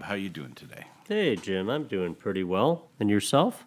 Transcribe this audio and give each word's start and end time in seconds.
Rob, 0.00 0.08
how 0.08 0.14
you 0.14 0.30
doing 0.30 0.52
today? 0.54 0.84
Hey, 1.08 1.36
Jim, 1.36 1.68
I'm 1.68 1.84
doing 1.84 2.14
pretty 2.14 2.42
well. 2.42 2.88
And 2.98 3.10
yourself? 3.10 3.66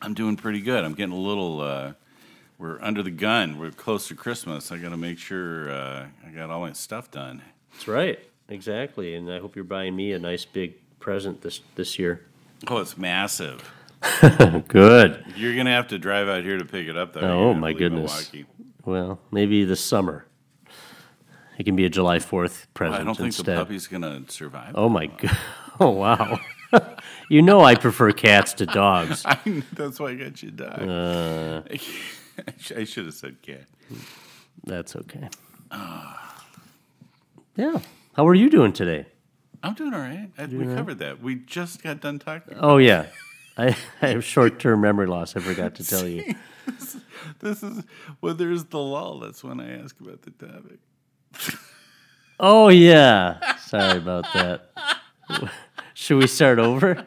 I'm 0.00 0.14
doing 0.14 0.36
pretty 0.36 0.60
good. 0.60 0.84
I'm 0.84 0.94
getting 0.94 1.14
a 1.14 1.18
little. 1.18 1.60
Uh, 1.60 1.92
we're 2.58 2.80
under 2.80 3.02
the 3.02 3.10
gun. 3.10 3.58
We're 3.58 3.72
close 3.72 4.06
to 4.08 4.14
Christmas. 4.14 4.70
I 4.70 4.78
got 4.78 4.90
to 4.90 4.96
make 4.96 5.18
sure 5.18 5.70
uh, 5.70 6.06
I 6.24 6.30
got 6.30 6.50
all 6.50 6.60
my 6.60 6.72
stuff 6.74 7.10
done. 7.10 7.42
That's 7.72 7.88
right. 7.88 8.20
Exactly. 8.48 9.14
And 9.14 9.30
I 9.32 9.40
hope 9.40 9.56
you're 9.56 9.64
buying 9.64 9.96
me 9.96 10.12
a 10.12 10.18
nice 10.18 10.44
big 10.44 10.74
present 11.00 11.42
this 11.42 11.60
this 11.74 11.98
year. 11.98 12.24
Oh, 12.68 12.78
it's 12.78 12.96
massive. 12.96 13.68
Good. 14.68 15.24
You're 15.36 15.56
gonna 15.56 15.72
have 15.72 15.88
to 15.88 15.98
drive 15.98 16.28
out 16.28 16.44
here 16.44 16.58
to 16.58 16.64
pick 16.64 16.86
it 16.86 16.96
up, 16.96 17.14
though. 17.14 17.20
Oh, 17.20 17.54
my 17.54 17.72
goodness. 17.72 18.32
Milwaukee. 18.32 18.46
Well, 18.84 19.18
maybe 19.32 19.64
this 19.64 19.82
summer. 19.82 20.26
It 21.58 21.64
can 21.64 21.76
be 21.76 21.84
a 21.84 21.90
July 21.90 22.18
4th 22.18 22.66
present 22.74 23.00
I 23.00 23.04
don't 23.04 23.14
think 23.14 23.26
instead. 23.26 23.46
the 23.46 23.64
puppy's 23.64 23.86
gonna 23.86 24.22
survive. 24.28 24.72
Oh 24.74 24.88
my 24.88 25.06
god. 25.06 25.36
Oh 25.80 25.90
wow. 25.90 26.38
you 27.28 27.42
know 27.42 27.62
I 27.62 27.74
prefer 27.74 28.12
cats 28.12 28.52
to 28.54 28.66
dogs. 28.66 29.24
That's 29.72 29.98
why 29.98 30.10
I 30.10 30.14
got 30.14 30.40
you 30.40 30.52
dog. 30.52 30.82
Uh, 30.88 31.62
I 32.76 32.84
should 32.84 33.06
have 33.06 33.14
said 33.14 33.42
cat. 33.42 33.64
that's 34.62 34.94
okay. 34.94 35.28
Yeah. 37.56 37.80
How 38.14 38.28
are 38.28 38.34
you 38.36 38.48
doing 38.48 38.72
today? 38.72 39.06
I'm 39.64 39.74
doing 39.74 39.94
all 39.94 40.00
right. 40.00 40.30
I, 40.38 40.46
we 40.46 40.64
covered 40.66 41.00
that. 41.00 41.20
We 41.20 41.34
just 41.34 41.82
got 41.82 42.00
done 42.00 42.20
talking. 42.20 42.56
Oh 42.60 42.76
yeah. 42.76 43.06
I, 43.56 43.76
I 44.00 44.06
have 44.06 44.24
short-term 44.24 44.80
memory 44.80 45.06
loss. 45.08 45.34
I 45.34 45.40
forgot 45.40 45.74
to 45.76 45.84
tell 45.84 46.06
you. 46.06 46.36
This 47.40 47.62
is 47.62 47.84
when 48.20 48.36
there's 48.36 48.64
the 48.64 48.78
lull. 48.78 49.20
That's 49.20 49.42
when 49.42 49.60
I 49.60 49.82
ask 49.82 49.98
about 50.00 50.22
the 50.22 50.30
topic. 50.30 50.78
Oh 52.40 52.68
yeah. 52.68 53.56
Sorry 53.58 53.96
about 53.98 54.24
that. 54.34 54.70
Should 55.94 56.18
we 56.18 56.26
start 56.26 56.58
over? 56.58 57.06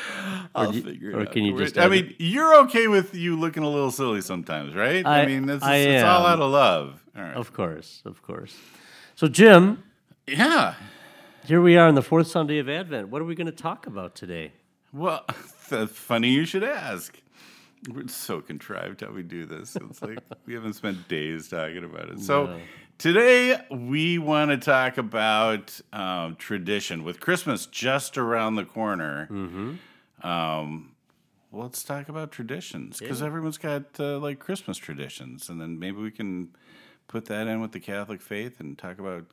I'll 0.54 0.74
you- 0.74 0.82
figure 0.82 1.10
it 1.10 1.14
or 1.14 1.20
out. 1.22 1.32
can 1.32 1.44
you 1.44 1.56
just 1.58 1.76
I 1.78 1.88
mean, 1.88 2.14
you're 2.18 2.54
okay 2.62 2.88
with 2.88 3.14
you 3.14 3.38
looking 3.38 3.62
a 3.62 3.68
little 3.68 3.90
silly 3.90 4.22
sometimes, 4.22 4.74
right? 4.74 5.04
I, 5.06 5.22
I- 5.22 5.26
mean, 5.26 5.48
it's, 5.48 5.62
I 5.62 5.76
it's 5.76 6.04
all 6.04 6.26
out 6.26 6.40
of 6.40 6.50
love. 6.50 7.04
All 7.16 7.22
right. 7.22 7.34
Of 7.34 7.52
course, 7.52 8.00
of 8.06 8.22
course. 8.22 8.56
So 9.14 9.28
Jim, 9.28 9.82
yeah. 10.26 10.74
here 11.44 11.60
we 11.60 11.76
are 11.76 11.86
on 11.86 11.94
the 11.94 12.02
fourth 12.02 12.26
Sunday 12.28 12.58
of 12.58 12.68
Advent. 12.68 13.08
What 13.08 13.20
are 13.20 13.26
we 13.26 13.34
going 13.34 13.46
to 13.46 13.52
talk 13.52 13.86
about 13.86 14.14
today? 14.14 14.52
Well, 14.92 15.24
that's 15.68 15.92
funny 15.92 16.30
you 16.30 16.46
should 16.46 16.64
ask. 16.64 17.18
We're 17.90 18.08
so 18.08 18.40
contrived 18.40 19.00
how 19.00 19.10
we 19.10 19.22
do 19.22 19.44
this. 19.44 19.76
It's 19.76 20.00
like 20.00 20.18
we 20.46 20.54
haven't 20.54 20.74
spent 20.74 21.08
days 21.08 21.48
talking 21.48 21.84
about 21.84 22.08
it. 22.10 22.20
So 22.20 22.46
No. 22.46 22.60
Today 22.98 23.60
we 23.70 24.18
want 24.18 24.50
to 24.50 24.56
talk 24.56 24.98
about 24.98 25.80
um, 25.92 26.36
tradition 26.36 27.04
with 27.04 27.20
Christmas 27.20 27.66
just 27.66 28.18
around 28.18 28.56
the 28.56 28.64
corner. 28.64 29.28
Mm-hmm. 29.30 30.26
Um, 30.26 30.92
let's 31.52 31.82
talk 31.82 32.08
about 32.08 32.32
traditions 32.32 32.98
because 32.98 33.22
everyone's 33.22 33.58
got 33.58 33.98
uh, 33.98 34.18
like 34.18 34.38
Christmas 34.38 34.78
traditions, 34.78 35.48
and 35.48 35.60
then 35.60 35.78
maybe 35.78 35.98
we 35.98 36.10
can 36.10 36.50
put 37.08 37.26
that 37.26 37.46
in 37.46 37.60
with 37.60 37.72
the 37.72 37.80
Catholic 37.80 38.20
faith 38.20 38.60
and 38.60 38.78
talk 38.78 38.98
about 38.98 39.26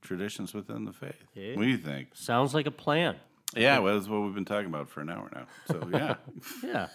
traditions 0.00 0.54
within 0.54 0.84
the 0.84 0.92
faith. 0.92 1.24
Yeah. 1.34 1.56
What 1.56 1.62
do 1.62 1.68
you 1.68 1.78
think? 1.78 2.08
Sounds 2.14 2.54
like 2.54 2.66
a 2.66 2.70
plan. 2.70 3.16
Yeah, 3.54 3.80
well, 3.80 3.94
that's 3.94 4.08
what 4.08 4.22
we've 4.22 4.34
been 4.34 4.44
talking 4.44 4.66
about 4.66 4.88
for 4.88 5.00
an 5.00 5.10
hour 5.10 5.28
now. 5.34 5.46
So 5.66 5.88
yeah. 5.92 6.14
Yeah. 6.62 6.86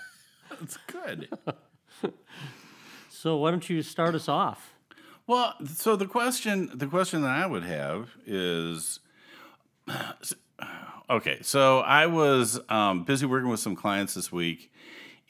That's 0.60 0.78
good. 0.88 1.30
So 3.10 3.38
why 3.38 3.50
don't 3.50 3.68
you 3.68 3.82
start 3.82 4.14
us 4.14 4.30
off? 4.30 4.75
Well, 5.28 5.56
so 5.74 5.96
the 5.96 6.06
question, 6.06 6.70
the 6.74 6.86
question 6.86 7.24
that 7.24 7.32
I 7.32 7.48
would 7.48 7.64
have 7.64 8.10
is, 8.28 9.00
okay. 11.10 11.40
So 11.42 11.80
I 11.80 12.06
was 12.06 12.60
um, 12.70 13.04
busy 13.04 13.26
working 13.26 13.50
with 13.50 13.60
some 13.60 13.76
clients 13.76 14.14
this 14.14 14.32
week, 14.32 14.72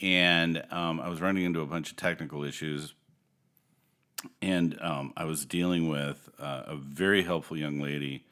and 0.02 0.64
um, 0.70 1.00
I 1.00 1.08
was 1.08 1.22
running 1.22 1.46
into 1.46 1.62
a 1.62 1.66
bunch 1.66 1.92
of 1.92 1.98
technical 1.98 2.44
issues, 2.44 2.94
and 4.42 4.78
um, 4.82 5.14
I 5.16 5.24
was 5.24 5.46
dealing 5.46 5.88
with 5.88 6.30
uh, 6.40 6.64
a 6.66 6.76
very 6.76 7.24
helpful 7.24 7.56
young 7.56 7.80
lady, 7.80 8.26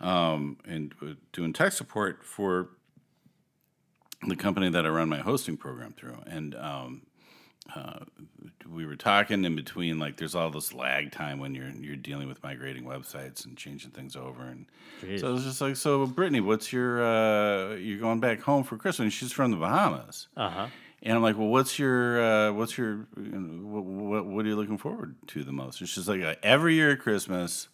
um, 0.00 0.56
and 0.66 0.94
uh, 1.02 1.14
doing 1.34 1.52
tech 1.52 1.72
support 1.72 2.24
for 2.24 2.70
the 4.26 4.36
company 4.36 4.70
that 4.70 4.86
I 4.86 4.88
run 4.88 5.10
my 5.10 5.18
hosting 5.18 5.58
program 5.58 5.92
through, 5.92 6.16
and 6.26 6.54
um, 7.76 8.06
we 8.68 8.84
were 8.86 8.96
talking 8.96 9.44
in 9.44 9.54
between 9.54 9.98
like 9.98 10.16
there's 10.16 10.34
all 10.34 10.50
this 10.50 10.72
lag 10.72 11.12
time 11.12 11.38
when 11.38 11.54
you're 11.54 11.68
you're 11.78 11.96
dealing 11.96 12.26
with 12.28 12.42
migrating 12.42 12.84
websites 12.84 13.44
and 13.44 13.56
changing 13.56 13.90
things 13.92 14.16
over 14.16 14.42
and 14.42 14.66
Jeez. 15.02 15.20
so 15.20 15.28
I 15.28 15.30
was 15.30 15.44
just 15.44 15.60
like 15.60 15.76
so 15.76 16.06
Brittany 16.06 16.40
what's 16.40 16.72
your 16.72 17.02
uh 17.04 17.74
you're 17.76 17.98
going 18.00 18.20
back 18.20 18.40
home 18.40 18.64
for 18.64 18.76
Christmas 18.76 19.04
and 19.04 19.12
she's 19.12 19.32
from 19.32 19.50
the 19.52 19.56
Bahamas 19.58 20.28
Uh 20.36 20.50
huh. 20.50 20.66
and 21.02 21.14
I'm 21.16 21.22
like 21.22 21.38
well 21.38 21.48
what's 21.48 21.78
your 21.78 22.22
uh 22.22 22.52
what's 22.52 22.76
your 22.76 23.06
you 23.16 23.22
know, 23.38 23.68
what, 23.68 23.84
what 23.84 24.26
what 24.26 24.44
are 24.44 24.48
you 24.48 24.56
looking 24.56 24.78
forward 24.78 25.14
to 25.28 25.44
the 25.44 25.52
most 25.52 25.80
and 25.80 25.88
she's 25.88 26.08
like 26.08 26.22
uh, 26.22 26.34
every 26.42 26.74
year 26.74 26.92
at 26.92 26.98
Christmas 27.00 27.68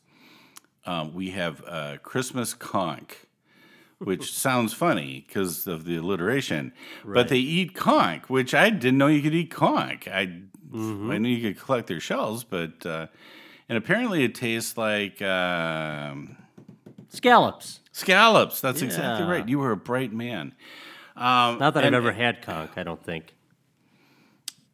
um, 0.86 1.12
we 1.14 1.30
have 1.32 1.62
uh, 1.66 1.96
Christmas 2.02 2.54
conch 2.54 3.14
which 3.98 4.32
sounds 4.46 4.72
funny 4.72 5.24
because 5.26 5.66
of 5.66 5.84
the 5.84 5.96
alliteration. 5.96 6.72
But 7.04 7.28
they 7.28 7.38
eat 7.38 7.74
conch, 7.74 8.28
which 8.28 8.54
I 8.54 8.70
didn't 8.70 8.98
know 8.98 9.06
you 9.08 9.22
could 9.22 9.34
eat 9.34 9.50
conch. 9.50 10.06
I 10.08 10.42
Mm-hmm. 10.70 11.10
I 11.10 11.16
knew 11.16 11.30
you 11.30 11.54
could 11.54 11.62
collect 11.62 11.86
their 11.86 11.98
shells, 11.98 12.44
but 12.44 12.84
uh, 12.84 13.06
and 13.70 13.78
apparently 13.78 14.22
it 14.22 14.34
tastes 14.34 14.76
like 14.76 15.22
um, 15.22 16.36
Scallops. 17.08 17.80
scallops. 17.92 18.60
That's 18.60 18.82
exactly 18.82 19.26
right. 19.26 19.48
You 19.48 19.60
were 19.60 19.70
a 19.72 19.78
bright 19.78 20.12
man. 20.12 20.54
Um, 21.16 21.58
Not 21.58 21.72
that 21.72 21.84
I've 21.84 21.94
ever 21.94 22.12
had 22.12 22.42
conch. 22.42 22.72
I 22.76 22.82
don't 22.82 23.02
think. 23.02 23.34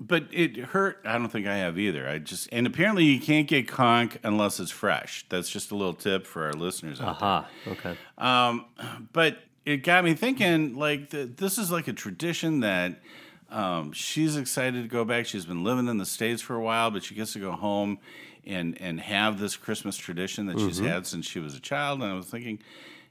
But 0.00 0.25
it 0.32 0.56
hurt. 0.56 1.00
I 1.05 1.16
don't 1.19 1.28
think 1.28 1.47
I 1.47 1.56
have 1.56 1.78
either. 1.78 2.09
I 2.09 2.19
just 2.19 2.49
and 2.53 2.66
apparently 2.66 3.05
you 3.05 3.21
can't 3.21 3.47
get 3.47 3.69
conch 3.69 4.19
unless 4.25 4.59
it's 4.59 4.71
fresh. 4.71 5.25
That's 5.28 5.49
just 5.49 5.71
a 5.71 5.77
little 5.77 5.94
tip 5.94 6.27
for 6.27 6.44
our 6.44 6.53
listeners 6.53 7.00
out 7.00 7.21
there. 7.21 7.28
Aha. 7.28 7.49
Okay. 7.69 7.97
Um, 8.19 8.66
but 9.12 9.38
it 9.65 9.78
got 9.78 10.04
me 10.04 10.15
thinking 10.15 10.75
like 10.77 11.10
th- 11.10 11.37
this 11.37 11.59
is 11.59 11.71
like 11.71 11.88
a 11.88 11.93
tradition 11.93 12.60
that 12.60 13.00
um, 13.50 13.93
she's 13.93 14.37
excited 14.37 14.83
to 14.83 14.88
go 14.88 15.04
back. 15.04 15.27
She's 15.27 15.47
been 15.47 15.62
living 15.62 15.87
in 15.87 15.99
the 15.99 16.06
states 16.06 16.43
for 16.43 16.56
a 16.56 16.60
while, 16.60 16.91
but 16.91 17.04
she 17.04 17.15
gets 17.15 17.33
to 17.34 17.38
go 17.38 17.53
home 17.53 17.99
and 18.44 18.77
and 18.81 19.00
have 19.00 19.38
this 19.38 19.56
Christmas 19.56 19.97
tradition 19.97 20.47
that 20.47 20.59
she's 20.59 20.81
had 20.81 21.06
since 21.06 21.25
she 21.27 21.38
was 21.38 21.54
a 21.54 21.60
child. 21.60 22.03
And 22.03 22.10
I 22.10 22.15
was 22.15 22.27
thinking, 22.27 22.59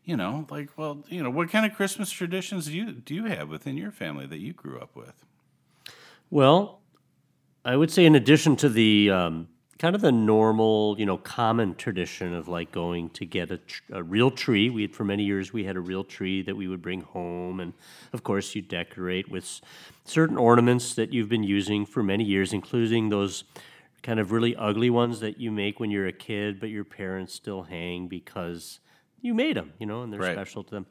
you 0.03 0.17
know, 0.17 0.45
like, 0.49 0.69
well, 0.77 1.03
you 1.07 1.23
know, 1.23 1.29
what 1.29 1.49
kind 1.49 1.65
of 1.65 1.75
Christmas 1.75 2.11
traditions 2.11 2.65
do 2.65 2.73
you 2.73 2.91
do 2.91 3.15
you 3.15 3.25
have 3.25 3.49
within 3.49 3.77
your 3.77 3.91
family 3.91 4.25
that 4.27 4.39
you 4.39 4.51
grew 4.53 4.79
up 4.79 4.95
with? 4.95 5.22
Well, 6.37 6.81
I 7.63 7.75
would 7.75 7.91
say 7.91 8.07
in 8.07 8.15
addition 8.15 8.55
to 8.55 8.67
the 8.67 9.11
um, 9.11 9.49
kind 9.77 9.93
of 9.93 10.01
the 10.01 10.11
normal, 10.11 10.95
you 10.97 11.05
know, 11.05 11.15
common 11.15 11.75
tradition 11.75 12.33
of 12.33 12.47
like 12.47 12.71
going 12.71 13.11
to 13.11 13.23
get 13.27 13.51
a, 13.51 13.57
tr- 13.59 13.83
a 13.91 14.01
real 14.01 14.31
tree. 14.31 14.71
We 14.71 14.81
had 14.81 14.95
for 14.95 15.03
many 15.03 15.25
years 15.25 15.53
we 15.53 15.63
had 15.63 15.75
a 15.75 15.79
real 15.79 16.03
tree 16.03 16.41
that 16.41 16.55
we 16.55 16.67
would 16.67 16.81
bring 16.81 17.01
home, 17.01 17.59
and 17.59 17.73
of 18.13 18.23
course 18.23 18.55
you 18.55 18.63
decorate 18.63 19.29
with 19.29 19.43
s- 19.43 19.61
certain 20.05 20.35
ornaments 20.39 20.95
that 20.95 21.13
you've 21.13 21.29
been 21.29 21.43
using 21.43 21.85
for 21.85 22.01
many 22.01 22.23
years, 22.23 22.51
including 22.51 23.09
those 23.09 23.43
kind 24.01 24.19
of 24.19 24.31
really 24.31 24.55
ugly 24.55 24.89
ones 24.89 25.19
that 25.19 25.39
you 25.39 25.51
make 25.51 25.79
when 25.79 25.91
you're 25.91 26.07
a 26.07 26.11
kid, 26.11 26.59
but 26.59 26.71
your 26.71 26.83
parents 26.83 27.31
still 27.31 27.61
hang 27.61 28.07
because 28.07 28.79
you 29.21 29.35
made 29.35 29.55
them, 29.55 29.71
you 29.77 29.85
know, 29.85 30.01
and 30.01 30.11
they're 30.11 30.19
Right. 30.19 30.33
special 30.33 30.63
to 30.63 30.71
them. 30.71 30.85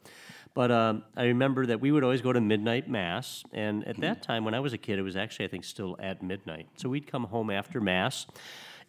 But 0.55 0.71
um, 0.71 1.05
I 1.17 1.25
remember 1.25 1.67
that 1.67 1.81
we 1.81 1.93
would 1.93 2.05
always 2.05 2.21
go 2.21 2.33
to 2.33 2.41
midnight 2.41 2.89
mass, 2.89 3.43
and 3.53 3.87
at 3.89 3.99
that 3.99 4.23
time 4.23 4.45
when 4.45 4.55
I 4.55 4.61
was 4.61 4.73
a 4.73 4.79
kid, 4.79 4.99
it 4.99 5.03
was 5.03 5.17
actually 5.17 5.47
I 5.47 5.49
think 5.49 5.65
still 5.65 5.97
at 5.99 6.23
midnight. 6.23 6.69
So 6.77 6.89
we'd 6.89 7.07
come 7.07 7.25
home 7.25 7.51
after 7.51 7.81
mass, 7.81 8.27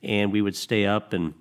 and 0.01 0.31
we 0.31 0.41
would 0.41 0.55
stay 0.55 0.85
up 0.85 1.13
and 1.13 1.33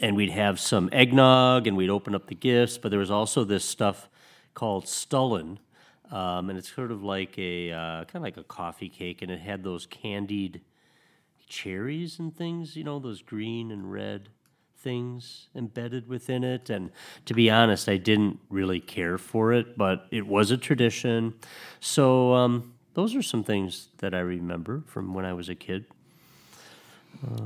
and 0.00 0.16
we'd 0.16 0.30
have 0.30 0.58
some 0.58 0.88
eggnog, 0.92 1.66
and 1.66 1.76
we'd 1.76 1.90
open 1.90 2.14
up 2.14 2.26
the 2.26 2.34
gifts. 2.34 2.78
But 2.78 2.90
there 2.90 2.98
was 2.98 3.10
also 3.10 3.44
this 3.44 3.64
stuff 3.64 4.08
called 4.54 4.88
stollen, 4.88 5.60
um, 6.10 6.50
and 6.50 6.58
it's 6.58 6.74
sort 6.74 6.90
of 6.90 7.04
like 7.04 7.38
a 7.38 7.70
uh, 7.70 8.04
kind 8.04 8.16
of 8.16 8.22
like 8.22 8.36
a 8.36 8.44
coffee 8.44 8.88
cake, 8.88 9.22
and 9.22 9.30
it 9.30 9.40
had 9.40 9.62
those 9.62 9.86
candied 9.86 10.62
cherries 11.46 12.18
and 12.18 12.36
things, 12.36 12.76
you 12.76 12.84
know, 12.84 12.98
those 12.98 13.22
green 13.22 13.70
and 13.70 13.90
red 13.90 14.28
things 14.78 15.48
embedded 15.54 16.08
within 16.08 16.44
it. 16.44 16.70
And 16.70 16.90
to 17.26 17.34
be 17.34 17.50
honest, 17.50 17.88
I 17.88 17.96
didn't 17.96 18.38
really 18.48 18.80
care 18.80 19.18
for 19.18 19.52
it, 19.52 19.76
but 19.76 20.06
it 20.10 20.26
was 20.26 20.50
a 20.50 20.56
tradition. 20.56 21.34
So 21.80 22.62
those 22.94 23.14
are 23.14 23.22
some 23.22 23.44
things 23.44 23.88
that 23.98 24.14
I 24.14 24.20
remember 24.20 24.82
from 24.86 25.14
when 25.14 25.24
I 25.24 25.32
was 25.32 25.48
a 25.48 25.54
kid. 25.54 25.84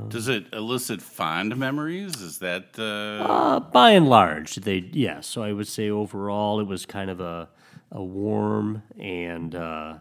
Does 0.09 0.27
it 0.27 0.45
elicit 0.53 1.01
fond 1.01 1.57
memories? 1.57 2.21
Is 2.21 2.37
that 2.39 2.77
uh, 2.77 3.23
Uh, 3.23 3.59
by 3.59 3.91
and 3.91 4.07
large, 4.07 4.55
they 4.55 4.77
yes. 4.93 5.25
So 5.27 5.41
I 5.41 5.51
would 5.51 5.67
say 5.67 5.89
overall, 5.89 6.59
it 6.59 6.67
was 6.67 6.85
kind 6.85 7.09
of 7.09 7.19
a 7.19 7.49
a 7.91 8.03
warm 8.03 8.83
and 8.99 9.55
uh, 9.55 9.97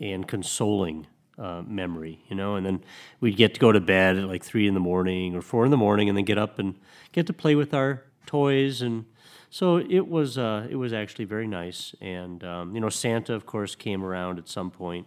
and 0.00 0.26
consoling 0.26 1.06
uh, 1.38 1.62
memory, 1.66 2.22
you 2.28 2.36
know. 2.36 2.56
And 2.56 2.64
then 2.64 2.84
we'd 3.20 3.36
get 3.36 3.54
to 3.54 3.60
go 3.60 3.72
to 3.72 3.80
bed 3.80 4.16
at 4.16 4.24
like 4.24 4.44
three 4.44 4.66
in 4.66 4.74
the 4.74 4.80
morning 4.80 5.34
or 5.34 5.42
four 5.42 5.64
in 5.64 5.70
the 5.70 5.76
morning, 5.76 6.08
and 6.08 6.16
then 6.16 6.24
get 6.24 6.38
up 6.38 6.58
and 6.58 6.74
get 7.12 7.26
to 7.26 7.32
play 7.32 7.54
with 7.54 7.74
our 7.74 8.04
toys. 8.26 8.82
And 8.82 9.06
so 9.50 9.78
it 9.78 10.08
was 10.08 10.38
uh, 10.38 10.66
it 10.70 10.76
was 10.76 10.92
actually 10.92 11.24
very 11.24 11.46
nice. 11.46 11.94
And 12.00 12.42
um, 12.44 12.74
you 12.74 12.80
know, 12.80 12.88
Santa, 12.88 13.34
of 13.34 13.46
course, 13.46 13.74
came 13.74 14.04
around 14.04 14.38
at 14.38 14.48
some 14.48 14.70
point. 14.70 15.06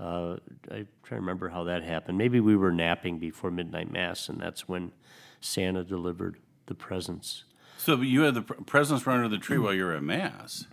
Uh, 0.00 0.36
I 0.70 0.86
try 1.02 1.16
to 1.16 1.16
remember 1.16 1.50
how 1.50 1.64
that 1.64 1.82
happened. 1.82 2.16
Maybe 2.16 2.40
we 2.40 2.56
were 2.56 2.72
napping 2.72 3.18
before 3.18 3.50
midnight 3.50 3.92
mass, 3.92 4.28
and 4.28 4.40
that's 4.40 4.66
when 4.66 4.92
Santa 5.40 5.84
delivered 5.84 6.38
the 6.66 6.74
presents. 6.74 7.44
So 7.76 8.00
you 8.00 8.22
had 8.22 8.34
the 8.34 8.42
pr- 8.42 8.54
presents 8.62 9.06
run 9.06 9.18
under 9.18 9.28
the 9.28 9.42
tree 9.42 9.58
while 9.58 9.74
you 9.74 9.84
were 9.84 9.94
at 9.94 10.02
mass. 10.02 10.66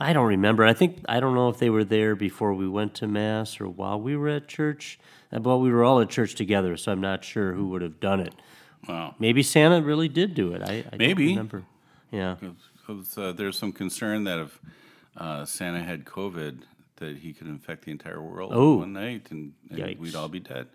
I 0.00 0.12
don't 0.12 0.26
remember. 0.26 0.64
I 0.64 0.72
think 0.72 1.04
I 1.08 1.20
don't 1.20 1.34
know 1.34 1.48
if 1.50 1.58
they 1.58 1.70
were 1.70 1.84
there 1.84 2.16
before 2.16 2.54
we 2.54 2.66
went 2.68 2.94
to 2.96 3.06
mass 3.06 3.60
or 3.60 3.68
while 3.68 4.00
we 4.00 4.16
were 4.16 4.28
at 4.28 4.48
church. 4.48 4.98
Uh, 5.32 5.38
But 5.38 5.58
we 5.58 5.70
were 5.70 5.84
all 5.84 6.00
at 6.00 6.08
church 6.10 6.34
together, 6.34 6.76
so 6.76 6.90
I'm 6.90 7.00
not 7.00 7.22
sure 7.24 7.52
who 7.52 7.68
would 7.68 7.82
have 7.82 8.00
done 8.00 8.20
it. 8.20 8.34
Wow. 8.88 9.14
Maybe 9.18 9.42
Santa 9.42 9.82
really 9.82 10.08
did 10.08 10.34
do 10.34 10.52
it. 10.54 10.62
I, 10.62 10.84
I 10.92 10.96
Maybe. 10.96 11.26
don't 11.26 11.36
remember. 11.36 11.62
Yeah. 12.10 12.36
Uh, 12.88 13.32
there's 13.32 13.56
some 13.58 13.72
concern 13.72 14.24
that 14.24 14.38
if 14.40 14.60
uh, 15.16 15.44
Santa 15.44 15.80
had 15.82 16.04
COVID, 16.04 16.62
that 16.96 17.18
he 17.18 17.32
could 17.32 17.46
infect 17.46 17.84
the 17.84 17.92
entire 17.92 18.20
world 18.20 18.52
Oh. 18.54 18.78
one 18.78 18.92
night, 18.94 19.28
and, 19.30 19.52
and 19.70 19.98
we'd 20.00 20.14
all 20.16 20.28
be 20.28 20.40
dead. 20.40 20.66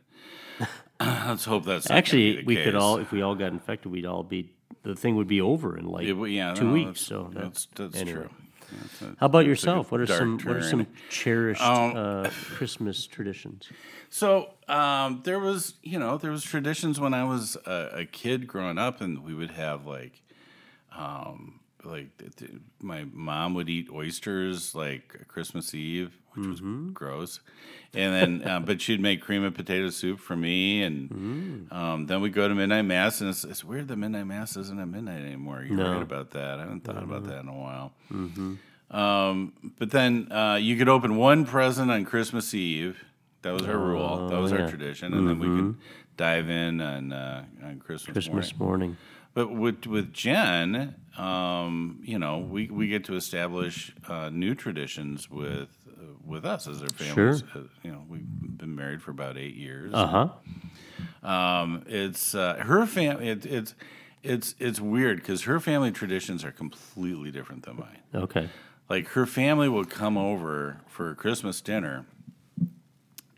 Let's 1.00 1.44
hope 1.46 1.66
that's 1.66 1.90
Actually, 1.92 2.44
we 2.46 2.56
could 2.56 2.76
all, 2.76 2.98
if 2.98 3.12
we 3.12 3.22
all 3.22 3.36
got 3.36 3.52
infected, 3.52 3.92
we'd 3.92 4.06
all 4.06 4.24
be. 4.24 4.52
The 4.84 4.96
thing 4.96 5.16
would 5.18 5.28
be 5.28 5.42
over 5.42 5.78
in 5.78 5.86
like 5.88 6.08
well, 6.16 6.28
yeah, 6.28 6.54
two 6.54 6.66
no, 6.66 6.74
weeks. 6.74 6.86
that's- 6.86 7.08
So 7.08 7.30
that- 7.34 7.44
that's 7.44 7.66
that's 7.76 7.98
anyway. 7.98 8.22
true. 8.22 8.30
How 9.20 9.26
about 9.28 9.46
yourself? 9.46 9.92
What 9.92 10.02
are 10.02 10.08
some 10.08 10.40
What 10.40 10.56
are 10.58 10.62
some 10.62 10.88
cherished 11.10 11.62
Um, 11.62 11.96
uh, 11.96 12.30
Christmas 12.56 13.08
traditions? 13.08 13.70
So 14.10 14.54
um, 14.68 15.22
there 15.24 15.40
was, 15.40 15.76
you 15.84 16.00
know, 16.00 16.18
there 16.18 16.32
was 16.32 16.44
traditions 16.44 17.00
when 17.00 17.14
I 17.14 17.24
was 17.24 17.58
a, 17.66 17.90
a 17.94 18.06
kid 18.06 18.48
growing 18.48 18.78
up, 18.78 19.02
and 19.02 19.24
we 19.24 19.34
would 19.34 19.52
have 19.52 19.86
like, 19.86 20.22
um, 20.96 21.60
like 21.86 22.08
my 22.82 23.06
mom 23.14 23.54
would 23.54 23.70
eat 23.70 23.88
oysters 23.92 24.74
like 24.76 25.28
Christmas 25.28 25.74
Eve, 25.74 26.18
which 26.34 26.48
was 26.48 26.62
gross, 26.94 27.40
and 27.94 28.14
then 28.42 28.50
uh, 28.50 28.60
but 28.60 28.82
she'd 28.82 29.00
make 29.00 29.22
cream 29.22 29.44
and 29.44 29.54
potato 29.56 29.90
soup 29.90 30.20
for 30.20 30.36
me, 30.36 30.82
and 30.84 31.72
um, 31.72 32.06
then 32.08 32.22
we 32.22 32.30
go 32.30 32.48
to 32.48 32.56
midnight 32.56 32.84
mass, 32.86 33.22
and 33.22 33.30
it's, 33.30 33.44
it's 33.44 33.64
weird 33.64 33.88
that 33.88 33.98
midnight 33.98 34.26
mass 34.28 34.58
isn't 34.58 34.80
at 34.80 34.88
midnight 34.88 35.22
anymore. 35.24 35.64
You're 35.64 35.78
No. 35.78 35.94
right 35.94 36.02
about 36.02 36.32
that. 36.32 36.58
I 36.60 36.62
haven't 36.64 36.84
thought 36.84 37.04
about 37.04 37.26
that 37.28 37.40
in 37.40 37.48
a 37.48 37.54
while. 37.54 37.94
Um, 38.92 39.54
but 39.80 39.92
then 39.92 40.32
uh, 40.32 40.56
you 40.56 40.78
could 40.78 40.90
open 40.90 41.16
one 41.16 41.46
present 41.46 41.90
on 41.92 42.06
Christmas 42.06 42.54
Eve. 42.54 43.04
That 43.42 43.54
was 43.54 43.64
our 43.64 43.78
rule. 43.78 44.28
That 44.30 44.40
was 44.40 44.52
yeah. 44.52 44.62
our 44.62 44.70
tradition, 44.70 45.14
and 45.14 45.28
then 45.28 45.40
we 45.40 45.48
could 45.48 45.76
dive 46.18 46.50
in 46.50 46.82
on 46.82 47.12
uh, 47.12 47.46
on 47.64 47.80
Christmas, 47.80 48.14
Christmas 48.14 48.58
morning. 48.58 48.90
morning. 48.90 48.98
But 49.36 49.52
with 49.54 49.86
with 49.86 50.12
Jen, 50.14 50.96
um, 51.18 52.00
you 52.04 52.18
know, 52.18 52.40
we, 52.40 52.68
we 52.72 52.88
get 52.88 53.04
to 53.06 53.16
establish 53.16 53.94
uh, 54.08 54.30
new 54.30 54.56
traditions 54.56 55.30
with 55.30 55.70
uh, 55.88 56.14
with 56.26 56.46
us 56.46 56.68
as 56.68 56.82
our 56.82 56.88
families. 56.90 57.44
Uh, 57.54 57.60
you 57.84 57.92
know, 57.92 58.04
we've 58.10 58.26
been 58.26 58.76
married 58.76 59.04
for 59.04 59.12
about 59.12 59.38
eight 59.38 59.56
years. 59.56 59.94
Uh 59.94 60.08
huh. 61.24 61.30
Um, 61.30 61.84
it's 61.86 62.34
uh, 62.34 62.56
her 62.56 62.86
family. 62.88 63.28
It, 63.30 63.46
it's 63.46 63.76
it's 64.24 64.56
it's 64.58 64.80
weird 64.80 65.18
because 65.18 65.44
her 65.44 65.60
family 65.60 65.92
traditions 65.92 66.44
are 66.46 66.52
completely 66.52 67.30
different 67.30 67.64
than 67.66 67.76
mine 67.78 68.00
Okay. 68.16 68.50
like 68.90 69.10
her 69.10 69.26
family 69.28 69.70
will 69.70 69.86
come 69.86 70.18
over 70.18 70.82
for 70.88 71.14
Christmas 71.14 71.62
dinner 71.62 72.06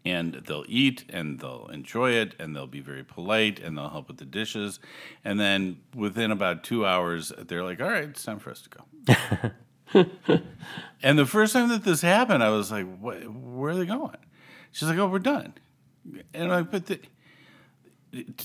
and 0.10 0.34
they'll 0.48 0.66
eat 0.68 1.04
and 1.10 1.40
they'll 1.40 1.68
enjoy 1.72 2.12
it 2.12 2.34
and 2.40 2.56
they'll 2.56 2.68
be 2.68 2.80
very 2.82 3.04
polite 3.04 3.60
and 3.60 3.78
they'll 3.78 3.90
help 3.90 4.08
with 4.08 4.18
the 4.18 4.26
dishes 4.26 4.80
and 5.24 5.40
then 5.40 5.78
within 5.96 6.32
about 6.32 6.64
two 6.64 6.86
hours 6.86 7.32
they're 7.48 7.64
like 7.64 7.82
all 7.82 7.90
right 7.90 8.06
it's 8.10 8.24
time 8.24 8.40
for 8.40 8.52
us 8.52 8.62
to 8.62 8.70
go 9.94 10.04
and 11.04 11.18
the 11.20 11.26
first 11.26 11.54
time 11.54 11.70
that 11.70 11.84
this 11.84 12.02
happened 12.02 12.44
i 12.44 12.50
was 12.50 12.72
like 12.72 12.86
what, 13.00 13.18
where 13.30 13.72
are 13.72 13.76
they 13.76 13.86
going 13.86 14.18
she's 14.72 14.88
like 14.90 14.98
oh 14.98 15.08
we're 15.08 15.20
done 15.20 15.54
and 16.34 16.52
i'm 16.54 16.68
like 16.72 16.86
the, 16.86 17.00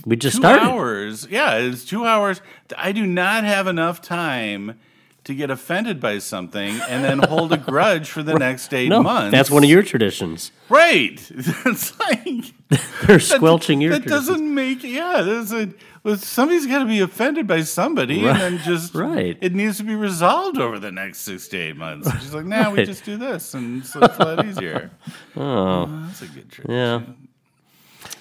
We 0.06 0.16
just 0.16 0.36
two 0.36 0.42
started. 0.42 0.62
hours. 0.62 1.26
Yeah, 1.30 1.56
it's 1.56 1.84
two 1.84 2.04
hours. 2.04 2.40
I 2.76 2.90
do 2.92 3.06
not 3.06 3.44
have 3.44 3.66
enough 3.68 4.02
time 4.02 4.78
to 5.24 5.34
get 5.34 5.50
offended 5.50 6.00
by 6.00 6.18
something 6.18 6.80
and 6.88 7.04
then 7.04 7.18
hold 7.20 7.52
a 7.52 7.56
grudge 7.56 8.10
for 8.10 8.22
the 8.22 8.34
next 8.38 8.72
eight 8.74 8.88
No, 8.88 9.02
months. 9.02 9.30
that's 9.32 9.50
one 9.50 9.62
of 9.62 9.70
your 9.70 9.82
traditions. 9.82 10.50
right. 10.68 11.20
It's 11.66 11.98
like 12.00 12.54
They're 13.06 13.20
squelching 13.20 13.80
your 13.80 13.92
that 13.92 14.02
traditions. 14.02 14.28
doesn't 14.28 14.54
make 14.54 14.82
yeah. 14.82 15.22
There's 15.22 15.52
a 15.52 15.72
well, 16.04 16.16
somebody's 16.16 16.66
got 16.66 16.80
to 16.80 16.86
be 16.86 16.98
offended 16.98 17.46
by 17.46 17.60
somebody, 17.62 18.26
and 18.26 18.40
then 18.40 18.58
just 18.58 18.92
right. 18.94 19.38
It 19.40 19.54
needs 19.54 19.76
to 19.76 19.84
be 19.84 19.94
resolved 19.94 20.58
over 20.58 20.80
the 20.80 20.90
next 20.90 21.20
six 21.20 21.46
to 21.48 21.56
eight 21.58 21.76
months. 21.76 22.10
She's 22.20 22.34
like, 22.34 22.44
nah, 22.44 22.70
we 22.72 22.84
just 22.84 23.04
do 23.04 23.16
this, 23.16 23.54
and 23.54 23.86
so 23.86 24.00
it's 24.00 24.16
a 24.18 24.24
lot 24.24 24.44
easier. 24.44 24.90
Oh, 25.36 25.86
That's 26.06 26.22
a 26.22 26.26
good 26.26 26.50
tradition. 26.50 26.70
yeah. 26.74 27.00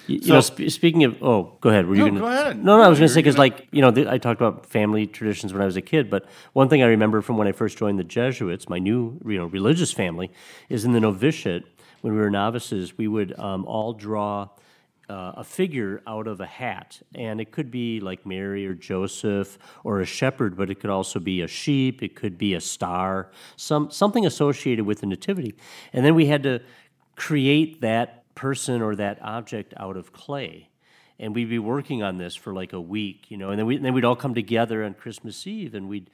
You, 0.06 0.18
you 0.22 0.32
know, 0.32 0.40
sp- 0.42 0.68
speaking 0.68 1.04
of, 1.04 1.22
oh, 1.22 1.56
go 1.60 1.70
ahead. 1.70 1.86
Were 1.86 1.94
you 1.94 2.02
No, 2.04 2.08
gonna, 2.08 2.20
go 2.20 2.26
ahead. 2.26 2.64
No, 2.64 2.76
no, 2.76 2.82
I 2.82 2.88
was 2.88 2.98
going 2.98 3.08
to 3.08 3.14
say 3.14 3.20
because, 3.20 3.38
like, 3.38 3.68
you 3.70 3.80
know, 3.80 3.90
th- 3.90 4.06
I 4.08 4.18
talked 4.18 4.40
about 4.40 4.66
family 4.66 5.06
traditions 5.06 5.52
when 5.52 5.62
I 5.62 5.64
was 5.66 5.76
a 5.76 5.80
kid, 5.82 6.10
but 6.10 6.26
one 6.54 6.68
thing 6.68 6.82
I 6.82 6.86
remember 6.86 7.22
from 7.22 7.36
when 7.36 7.46
I 7.46 7.52
first 7.52 7.78
joined 7.78 7.98
the 7.98 8.04
Jesuits, 8.04 8.68
my 8.68 8.78
new, 8.78 9.20
you 9.24 9.38
know, 9.38 9.46
religious 9.46 9.92
family, 9.92 10.30
is 10.68 10.84
in 10.84 10.92
the 10.92 11.00
novitiate 11.00 11.64
when 12.00 12.14
we 12.14 12.18
were 12.20 12.30
novices, 12.30 12.98
we 12.98 13.06
would 13.06 13.38
um, 13.38 13.64
all 13.64 13.92
draw. 13.92 14.48
Uh, 15.10 15.32
a 15.38 15.44
figure 15.44 16.00
out 16.06 16.26
of 16.26 16.40
a 16.40 16.46
hat, 16.46 16.98
and 17.14 17.38
it 17.38 17.50
could 17.50 17.70
be 17.70 18.00
like 18.00 18.24
Mary 18.24 18.66
or 18.66 18.72
Joseph 18.72 19.58
or 19.84 20.00
a 20.00 20.06
shepherd, 20.06 20.56
but 20.56 20.70
it 20.70 20.76
could 20.80 20.88
also 20.88 21.18
be 21.18 21.42
a 21.42 21.48
sheep. 21.48 22.02
It 22.02 22.14
could 22.14 22.38
be 22.38 22.54
a 22.54 22.60
star, 22.60 23.30
some 23.56 23.90
something 23.90 24.24
associated 24.24 24.86
with 24.86 25.00
the 25.00 25.06
nativity, 25.06 25.54
and 25.92 26.06
then 26.06 26.14
we 26.14 26.26
had 26.26 26.44
to 26.44 26.60
create 27.16 27.80
that 27.82 28.21
person 28.34 28.82
or 28.82 28.96
that 28.96 29.18
object 29.22 29.74
out 29.76 29.96
of 29.96 30.12
clay. 30.12 30.68
And 31.18 31.34
we'd 31.34 31.50
be 31.50 31.58
working 31.58 32.02
on 32.02 32.16
this 32.16 32.34
for 32.34 32.52
like 32.52 32.72
a 32.72 32.80
week, 32.80 33.30
you 33.30 33.36
know, 33.36 33.50
and 33.50 33.58
then, 33.58 33.66
we, 33.66 33.76
and 33.76 33.84
then 33.84 33.94
we'd 33.94 34.04
all 34.04 34.16
come 34.16 34.34
together 34.34 34.84
on 34.84 34.94
Christmas 34.94 35.46
Eve 35.46 35.74
and 35.74 35.88
we'd 35.88 36.10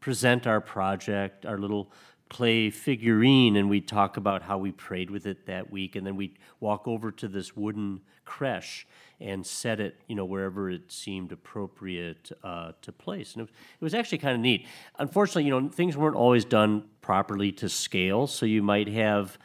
present 0.00 0.46
our 0.46 0.60
project, 0.60 1.46
our 1.46 1.58
little 1.58 1.90
clay 2.28 2.70
figurine, 2.70 3.56
and 3.56 3.68
we'd 3.68 3.88
talk 3.88 4.16
about 4.16 4.42
how 4.42 4.56
we 4.58 4.72
prayed 4.72 5.10
with 5.10 5.26
it 5.26 5.46
that 5.46 5.70
week. 5.70 5.96
And 5.96 6.06
then 6.06 6.16
we'd 6.16 6.38
walk 6.60 6.86
over 6.86 7.10
to 7.12 7.28
this 7.28 7.56
wooden 7.56 8.00
creche 8.24 8.86
and 9.20 9.46
set 9.46 9.80
it, 9.80 9.96
you 10.06 10.14
know, 10.14 10.24
wherever 10.24 10.70
it 10.70 10.90
seemed 10.90 11.30
appropriate 11.30 12.32
uh, 12.42 12.72
to 12.82 12.90
place. 12.92 13.34
And 13.34 13.42
it 13.42 13.44
was, 13.44 13.50
it 13.80 13.84
was 13.84 13.94
actually 13.94 14.18
kind 14.18 14.34
of 14.34 14.40
neat. 14.40 14.66
Unfortunately, 14.98 15.44
you 15.44 15.50
know, 15.50 15.68
things 15.68 15.96
weren't 15.96 16.16
always 16.16 16.44
done 16.44 16.84
properly 17.02 17.52
to 17.52 17.68
scale, 17.68 18.26
so 18.26 18.46
you 18.46 18.62
might 18.62 18.88
have, 18.88 19.36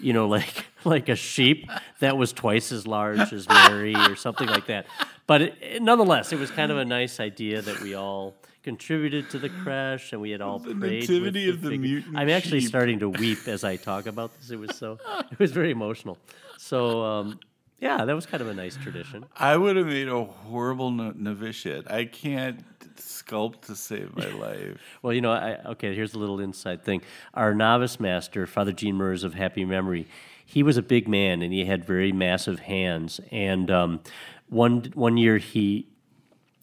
you 0.00 0.12
know, 0.12 0.28
like 0.36 0.66
like 0.84 1.08
a 1.08 1.16
sheep 1.16 1.68
that 2.00 2.16
was 2.16 2.32
twice 2.32 2.70
as 2.72 2.86
large 2.86 3.32
as 3.32 3.48
Mary 3.48 3.94
or 3.94 4.14
something 4.16 4.48
like 4.48 4.66
that. 4.66 4.86
But 5.26 5.42
it, 5.42 5.54
it- 5.60 5.82
nonetheless, 5.82 6.32
it 6.32 6.38
was 6.38 6.50
kind 6.50 6.70
of 6.70 6.78
a 6.78 6.84
nice 6.84 7.18
idea 7.20 7.60
that 7.62 7.80
we 7.80 7.94
all 7.94 8.34
contributed 8.62 9.28
to 9.30 9.38
the 9.38 9.48
creche 9.50 10.12
and 10.12 10.22
we 10.22 10.30
had 10.30 10.40
all 10.40 10.58
prayed. 10.58 10.74
with 10.80 10.82
nativity 10.90 11.50
of 11.50 11.60
the 11.60 11.76
mutant 11.76 12.16
I'm 12.16 12.30
actually 12.30 12.60
sheep. 12.60 12.68
starting 12.70 12.98
to 13.00 13.10
weep 13.10 13.46
as 13.46 13.62
I 13.62 13.76
talk 13.76 14.06
about 14.06 14.30
this. 14.38 14.50
It 14.50 14.58
was 14.58 14.74
so 14.76 14.98
it 15.30 15.38
was 15.38 15.50
very 15.52 15.70
emotional. 15.70 16.18
So 16.56 17.02
um, 17.02 17.40
yeah, 17.78 18.04
that 18.04 18.14
was 18.14 18.26
kind 18.26 18.40
of 18.40 18.48
a 18.48 18.54
nice 18.54 18.76
tradition. 18.76 19.26
I 19.36 19.56
would 19.56 19.76
have 19.76 19.86
made 19.86 20.08
a 20.08 20.24
horrible 20.24 20.90
no- 20.90 21.12
novitiate. 21.14 21.90
I 21.90 22.04
can't 22.06 22.64
sculpt 22.96 23.62
to 23.62 23.76
save 23.76 24.16
my 24.16 24.28
life. 24.38 24.80
Well, 25.02 25.12
you 25.12 25.20
know, 25.20 25.32
I, 25.32 25.58
okay, 25.70 25.94
here's 25.94 26.14
a 26.14 26.18
little 26.18 26.40
inside 26.40 26.84
thing. 26.84 27.02
Our 27.34 27.54
novice 27.54 27.98
master, 28.00 28.46
Father 28.46 28.72
Gene 28.72 28.96
Mers 28.96 29.24
of 29.24 29.34
happy 29.34 29.64
memory, 29.64 30.06
he 30.46 30.62
was 30.62 30.76
a 30.76 30.82
big 30.82 31.08
man 31.08 31.42
and 31.42 31.52
he 31.52 31.64
had 31.64 31.84
very 31.84 32.12
massive 32.12 32.60
hands. 32.60 33.20
And 33.30 33.70
um, 33.70 34.00
one 34.48 34.90
one 34.94 35.16
year 35.16 35.38
he 35.38 35.88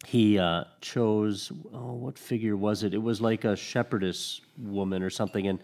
he 0.05 0.39
uh, 0.39 0.63
chose 0.81 1.51
oh, 1.73 1.93
what 1.93 2.17
figure 2.17 2.55
was 2.57 2.83
it? 2.83 2.93
It 2.93 3.01
was 3.01 3.21
like 3.21 3.43
a 3.43 3.55
shepherdess 3.55 4.41
woman 4.57 5.03
or 5.03 5.09
something, 5.09 5.47
and 5.47 5.59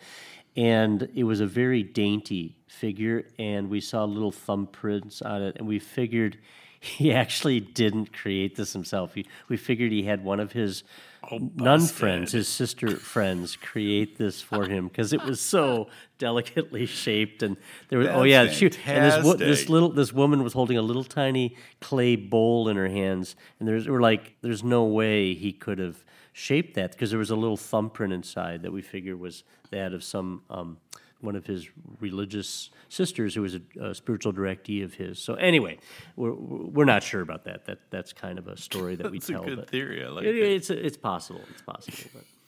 and 0.57 1.07
it 1.13 1.23
was 1.23 1.39
a 1.39 1.45
very 1.45 1.83
dainty 1.83 2.57
figure, 2.67 3.25
and 3.37 3.69
we 3.69 3.79
saw 3.79 4.03
little 4.03 4.31
thumbprints 4.31 5.23
on 5.23 5.43
it, 5.43 5.55
and 5.57 5.67
we 5.67 5.77
figured 5.77 6.37
he 6.79 7.13
actually 7.13 7.59
didn't 7.59 8.11
create 8.11 8.55
this 8.55 8.73
himself. 8.73 9.13
He, 9.13 9.25
we 9.47 9.55
figured 9.55 9.91
he 9.91 10.03
had 10.03 10.23
one 10.23 10.39
of 10.39 10.51
his 10.51 10.83
nun 11.31 11.85
friends, 11.85 12.31
his 12.31 12.47
sister 12.47 12.97
friends, 12.97 13.55
create 13.55 14.17
this 14.17 14.41
for 14.41 14.65
him 14.65 14.87
because 14.87 15.13
it 15.13 15.23
was 15.23 15.39
so 15.39 15.89
delicately 16.17 16.87
shaped, 16.87 17.43
and 17.43 17.55
there 17.89 17.99
was 17.99 18.07
oh 18.07 18.23
yeah, 18.23 18.47
she, 18.47 18.65
and 18.85 19.05
this 19.05 19.23
wo- 19.23 19.35
this 19.35 19.69
little 19.69 19.89
this 19.89 20.11
woman 20.11 20.43
was 20.43 20.53
holding 20.53 20.77
a 20.77 20.81
little 20.81 21.03
tiny 21.03 21.55
clay 21.81 22.15
bowl 22.15 22.67
in 22.67 22.77
her 22.77 22.87
hands, 22.87 23.35
and 23.59 23.67
there's 23.67 23.87
we're 23.87 24.01
like, 24.01 24.35
there's 24.41 24.63
no 24.63 24.85
way 24.85 25.35
he 25.35 25.53
could 25.53 25.77
have 25.77 26.03
shaped 26.37 26.75
that 26.75 26.91
because 26.91 27.09
there 27.09 27.17
was 27.17 27.31
a 27.31 27.35
little 27.35 27.57
thumbprint 27.57 28.13
inside 28.13 28.61
that 28.61 28.71
we 28.71 28.79
figured 28.79 29.19
was 29.19 29.43
that 29.71 29.91
of 29.91 30.03
some 30.03 30.43
um, 30.51 30.77
one 31.19 31.35
of 31.35 31.47
his 31.47 31.67
religious 31.99 32.69
sisters 32.89 33.33
who 33.33 33.41
was 33.41 33.55
a, 33.55 33.61
a 33.81 33.95
spiritual 33.95 34.31
directee 34.31 34.83
of 34.83 34.93
his. 34.93 35.17
So 35.17 35.33
anyway, 35.33 35.79
we're 36.15 36.35
we're 36.35 36.85
not 36.85 37.01
sure 37.01 37.21
about 37.21 37.45
that. 37.45 37.65
That 37.65 37.79
that's 37.89 38.13
kind 38.13 38.37
of 38.37 38.47
a 38.47 38.55
story 38.55 38.95
that 38.97 39.09
we 39.09 39.17
It's 39.21 39.29
a 39.29 39.33
tell. 39.33 39.45
good 39.45 39.67
theory. 39.67 40.05
I 40.05 40.09
like 40.09 40.25
it- 40.25 40.35
it. 40.35 40.51
it's 40.51 40.69
it's 40.69 40.97
possible. 40.97 41.41
It's 41.49 41.63
possible. 41.63 41.97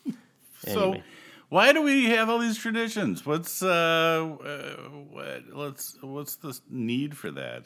But 0.06 0.14
So, 0.72 1.02
why 1.50 1.74
do 1.74 1.82
we 1.82 2.06
have 2.10 2.30
all 2.30 2.38
these 2.38 2.58
traditions? 2.60 3.26
What's 3.26 3.64
uh, 3.64 3.70
uh 3.70 4.76
what? 5.10 5.46
Let's 5.52 5.98
what's 6.02 6.36
the 6.36 6.60
need 6.70 7.18
for 7.18 7.32
that? 7.32 7.64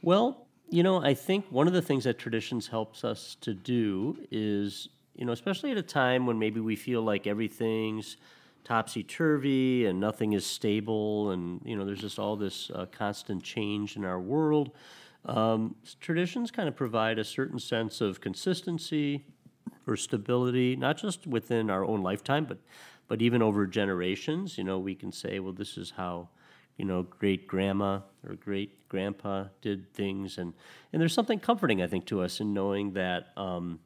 Well, 0.00 0.46
you 0.70 0.82
know, 0.82 1.02
I 1.04 1.12
think 1.12 1.44
one 1.50 1.66
of 1.66 1.74
the 1.74 1.82
things 1.82 2.04
that 2.04 2.18
traditions 2.18 2.68
helps 2.68 3.04
us 3.04 3.36
to 3.42 3.52
do 3.52 4.16
is, 4.30 4.88
you 5.16 5.24
know, 5.24 5.32
especially 5.32 5.70
at 5.70 5.78
a 5.78 5.82
time 5.82 6.26
when 6.26 6.38
maybe 6.38 6.60
we 6.60 6.76
feel 6.76 7.02
like 7.02 7.26
everything's 7.26 8.16
topsy 8.64 9.02
turvy 9.02 9.86
and 9.86 9.98
nothing 9.98 10.32
is 10.32 10.44
stable, 10.44 11.30
and 11.30 11.60
you 11.64 11.76
know, 11.76 11.84
there's 11.84 12.00
just 12.00 12.18
all 12.18 12.36
this 12.36 12.70
uh, 12.74 12.86
constant 12.92 13.42
change 13.42 13.96
in 13.96 14.04
our 14.04 14.20
world. 14.20 14.72
Um, 15.24 15.74
traditions 16.00 16.50
kind 16.50 16.68
of 16.68 16.76
provide 16.76 17.18
a 17.18 17.24
certain 17.24 17.58
sense 17.58 18.00
of 18.00 18.20
consistency 18.20 19.24
or 19.86 19.96
stability, 19.96 20.76
not 20.76 20.96
just 20.96 21.26
within 21.26 21.70
our 21.70 21.84
own 21.84 22.02
lifetime, 22.02 22.44
but 22.44 22.58
but 23.08 23.22
even 23.22 23.40
over 23.40 23.66
generations. 23.66 24.58
You 24.58 24.64
know, 24.64 24.78
we 24.78 24.94
can 24.94 25.12
say, 25.12 25.38
well, 25.38 25.52
this 25.52 25.78
is 25.78 25.92
how 25.96 26.28
you 26.76 26.84
know 26.84 27.04
great 27.04 27.46
grandma 27.46 28.00
or 28.26 28.34
great 28.34 28.88
grandpa 28.88 29.44
did 29.62 29.92
things, 29.94 30.38
and 30.38 30.52
and 30.92 31.00
there's 31.00 31.14
something 31.14 31.38
comforting, 31.38 31.82
I 31.82 31.86
think, 31.86 32.04
to 32.06 32.20
us 32.20 32.40
in 32.40 32.52
knowing 32.52 32.92
that. 32.92 33.28
Um, 33.36 33.80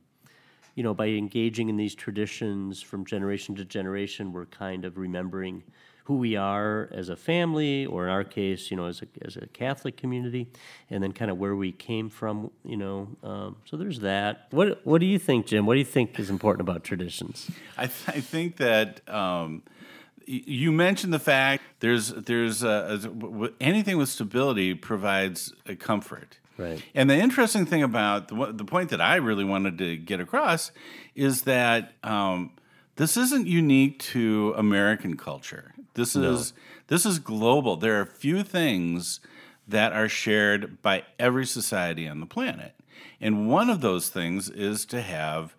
you 0.80 0.84
know, 0.84 0.94
by 0.94 1.08
engaging 1.08 1.68
in 1.68 1.76
these 1.76 1.94
traditions 1.94 2.80
from 2.80 3.04
generation 3.04 3.54
to 3.54 3.66
generation, 3.66 4.32
we're 4.32 4.46
kind 4.46 4.87
of 4.87 4.96
remembering 4.96 5.62
who 6.04 6.16
we 6.16 6.37
are 6.37 6.88
as 6.90 7.10
a 7.10 7.16
family, 7.16 7.84
or 7.84 8.06
in 8.06 8.10
our 8.10 8.25
case, 8.25 8.70
you 8.70 8.78
know, 8.78 8.87
as 8.87 9.02
a, 9.02 9.06
as 9.22 9.37
a 9.37 9.46
Catholic 9.49 9.99
community, 9.99 10.49
and 10.88 11.02
then 11.02 11.12
kind 11.12 11.30
of 11.30 11.37
where 11.37 11.54
we 11.54 11.70
came 11.70 12.08
from, 12.08 12.50
you 12.64 12.78
know. 12.78 13.08
Um, 13.22 13.56
so 13.66 13.76
there's 13.76 14.00
that. 14.00 14.46
What 14.52 14.80
What 14.87 15.02
do 15.02 15.06
you 15.06 15.18
think, 15.18 15.44
Jim? 15.44 15.66
What 15.66 15.75
do 15.75 15.80
you 15.80 15.84
think 15.84 16.18
is 16.18 16.30
important 16.30 16.66
about 16.66 16.82
traditions? 16.82 17.50
I, 17.76 17.84
th- 17.84 18.16
I 18.16 18.20
think 18.22 18.56
that 18.56 19.06
um, 19.06 19.62
you 20.25 20.72
mentioned 20.72 21.12
the 21.12 21.18
fact 21.18 21.62
there's 21.80 22.08
there's 22.08 22.62
w- 22.62 23.02
w- 23.04 23.54
anything 23.60 23.99
with 23.99 24.08
stability 24.08 24.72
provides 24.72 25.52
a 25.66 25.76
comfort. 25.76 26.38
Right. 26.61 26.83
And 26.95 27.09
the 27.09 27.17
interesting 27.17 27.64
thing 27.67 27.83
about 27.83 28.29
the, 28.29 28.52
the 28.52 28.64
point 28.64 28.90
that 28.90 29.00
I 29.00 29.17
really 29.17 29.45
wanted 29.45 29.79
to 29.79 29.97
get 29.97 30.21
across 30.21 30.73
is 31.14 31.43
that 31.43 31.93
um, 32.05 32.52
this 32.97 33.17
isn't 33.17 33.47
unique 33.47 33.99
to 34.00 34.55
American 34.57 35.17
culture. 35.17 35.75
This 35.95 36.14
is 36.14 36.52
this 36.88 37.07
is 37.07 37.19
global. 37.19 37.76
There 37.76 37.99
are 37.99 38.02
a 38.02 38.07
few 38.07 38.43
things 38.43 39.21
that 39.67 39.93
are 39.93 40.09
shared 40.09 40.83
by 40.83 41.05
every 41.19 41.47
society 41.47 42.07
on 42.07 42.21
the 42.21 42.26
planet, 42.26 42.75
and 43.21 43.49
one 43.49 43.71
of 43.71 43.81
those 43.81 44.09
things 44.09 44.49
is 44.50 44.85
to 44.87 45.00
have 45.00 45.55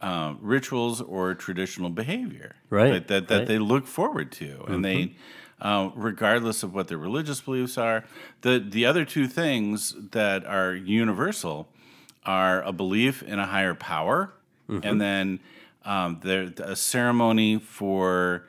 uh, 0.00 0.34
rituals 0.40 1.00
or 1.00 1.34
traditional 1.34 1.90
behavior 1.90 2.56
Right, 2.70 2.92
that 2.92 3.08
that, 3.08 3.28
that 3.28 3.38
right. 3.38 3.48
they 3.48 3.58
look 3.58 3.86
forward 3.86 4.32
to, 4.32 4.64
and 4.66 4.84
they, 4.84 5.14
uh, 5.60 5.90
regardless 5.94 6.62
of 6.62 6.74
what 6.74 6.88
their 6.88 6.98
religious 6.98 7.40
beliefs 7.40 7.76
are, 7.78 8.04
the 8.42 8.58
the 8.58 8.86
other 8.86 9.04
two 9.04 9.26
things 9.28 9.94
that 10.12 10.44
are 10.46 10.74
universal 10.74 11.68
are 12.24 12.62
a 12.62 12.72
belief 12.72 13.22
in 13.22 13.38
a 13.38 13.46
higher 13.46 13.74
power, 13.74 14.32
and 14.68 15.00
then 15.00 15.40
um, 15.84 16.20
there 16.22 16.52
a 16.58 16.76
ceremony 16.76 17.58
for 17.58 18.44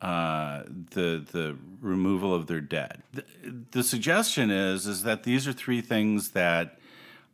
uh, 0.00 0.62
the 0.90 1.24
the 1.32 1.56
removal 1.80 2.34
of 2.34 2.46
their 2.46 2.60
dead. 2.60 3.02
The, 3.12 3.24
the 3.72 3.82
suggestion 3.82 4.50
is 4.50 4.86
is 4.86 5.02
that 5.02 5.22
these 5.24 5.46
are 5.46 5.52
three 5.52 5.80
things 5.80 6.30
that 6.30 6.78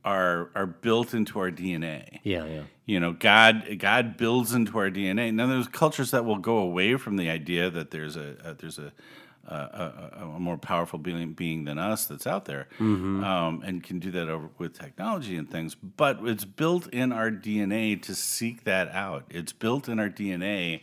are 0.04 0.50
are 0.54 0.66
built 0.66 1.14
into 1.14 1.38
our 1.38 1.50
DNA 1.50 2.18
Yeah, 2.24 2.44
yeah. 2.46 2.62
you 2.86 2.98
know 2.98 3.12
god 3.12 3.78
god 3.78 4.16
builds 4.16 4.52
into 4.52 4.76
our 4.78 4.90
dna 4.90 5.32
now 5.32 5.46
there's 5.46 5.68
cultures 5.68 6.10
that 6.10 6.24
will 6.24 6.38
go 6.38 6.58
away 6.58 6.96
from 6.96 7.16
the 7.16 7.30
idea 7.30 7.70
that 7.70 7.92
there's 7.92 8.16
a, 8.16 8.34
a 8.44 8.54
there's 8.54 8.80
a 8.80 8.92
a, 9.46 9.54
a, 9.54 10.24
a 10.36 10.40
more 10.40 10.56
powerful 10.56 10.98
being, 10.98 11.32
being 11.32 11.64
than 11.64 11.78
us 11.78 12.06
that's 12.06 12.26
out 12.26 12.44
there 12.44 12.68
um, 12.78 13.62
and 13.64 13.82
can 13.82 13.98
do 13.98 14.10
that 14.10 14.28
over 14.28 14.48
with 14.58 14.78
technology 14.78 15.36
and 15.36 15.50
things. 15.50 15.74
But 15.74 16.20
it's 16.22 16.44
built 16.44 16.86
in 16.88 17.12
our 17.12 17.30
dna 17.30 18.00
to 18.02 18.14
seek 18.14 18.64
that 18.64 18.88
out. 18.90 19.24
It's 19.30 19.52
built 19.52 19.88
in 19.88 19.98
our 19.98 20.08
dna 20.08 20.82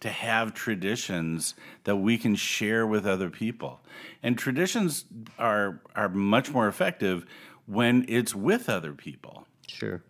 to 0.00 0.10
have 0.10 0.52
traditions 0.52 1.54
that 1.84 1.96
we 1.96 2.18
can 2.18 2.34
share 2.34 2.86
with 2.86 3.06
other 3.06 3.30
people. 3.30 3.80
And 4.22 4.36
traditions 4.36 5.06
are 5.38 5.80
are 5.96 6.08
much 6.08 6.50
more 6.50 6.68
effective 6.68 7.24
when 7.66 8.04
it's 8.08 8.34
with 8.34 8.68
other 8.68 8.92
people. 8.92 9.46
Sure. 9.66 10.02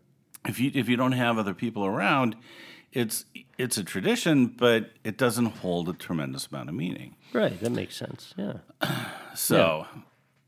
if 0.48 0.58
you 0.60 0.70
if 0.74 0.88
you 0.88 0.96
don't 0.96 1.12
have 1.12 1.38
other 1.38 1.54
people 1.54 1.86
around, 1.86 2.36
it's 2.94 3.26
it's 3.58 3.76
a 3.76 3.84
tradition, 3.84 4.46
but 4.46 4.90
it 5.04 5.18
doesn't 5.18 5.46
hold 5.46 5.88
a 5.88 5.92
tremendous 5.92 6.46
amount 6.46 6.68
of 6.68 6.74
meaning. 6.74 7.16
Right. 7.32 7.58
That 7.60 7.72
makes 7.72 7.96
sense. 7.96 8.34
Yeah. 8.36 8.58
So, 9.36 9.84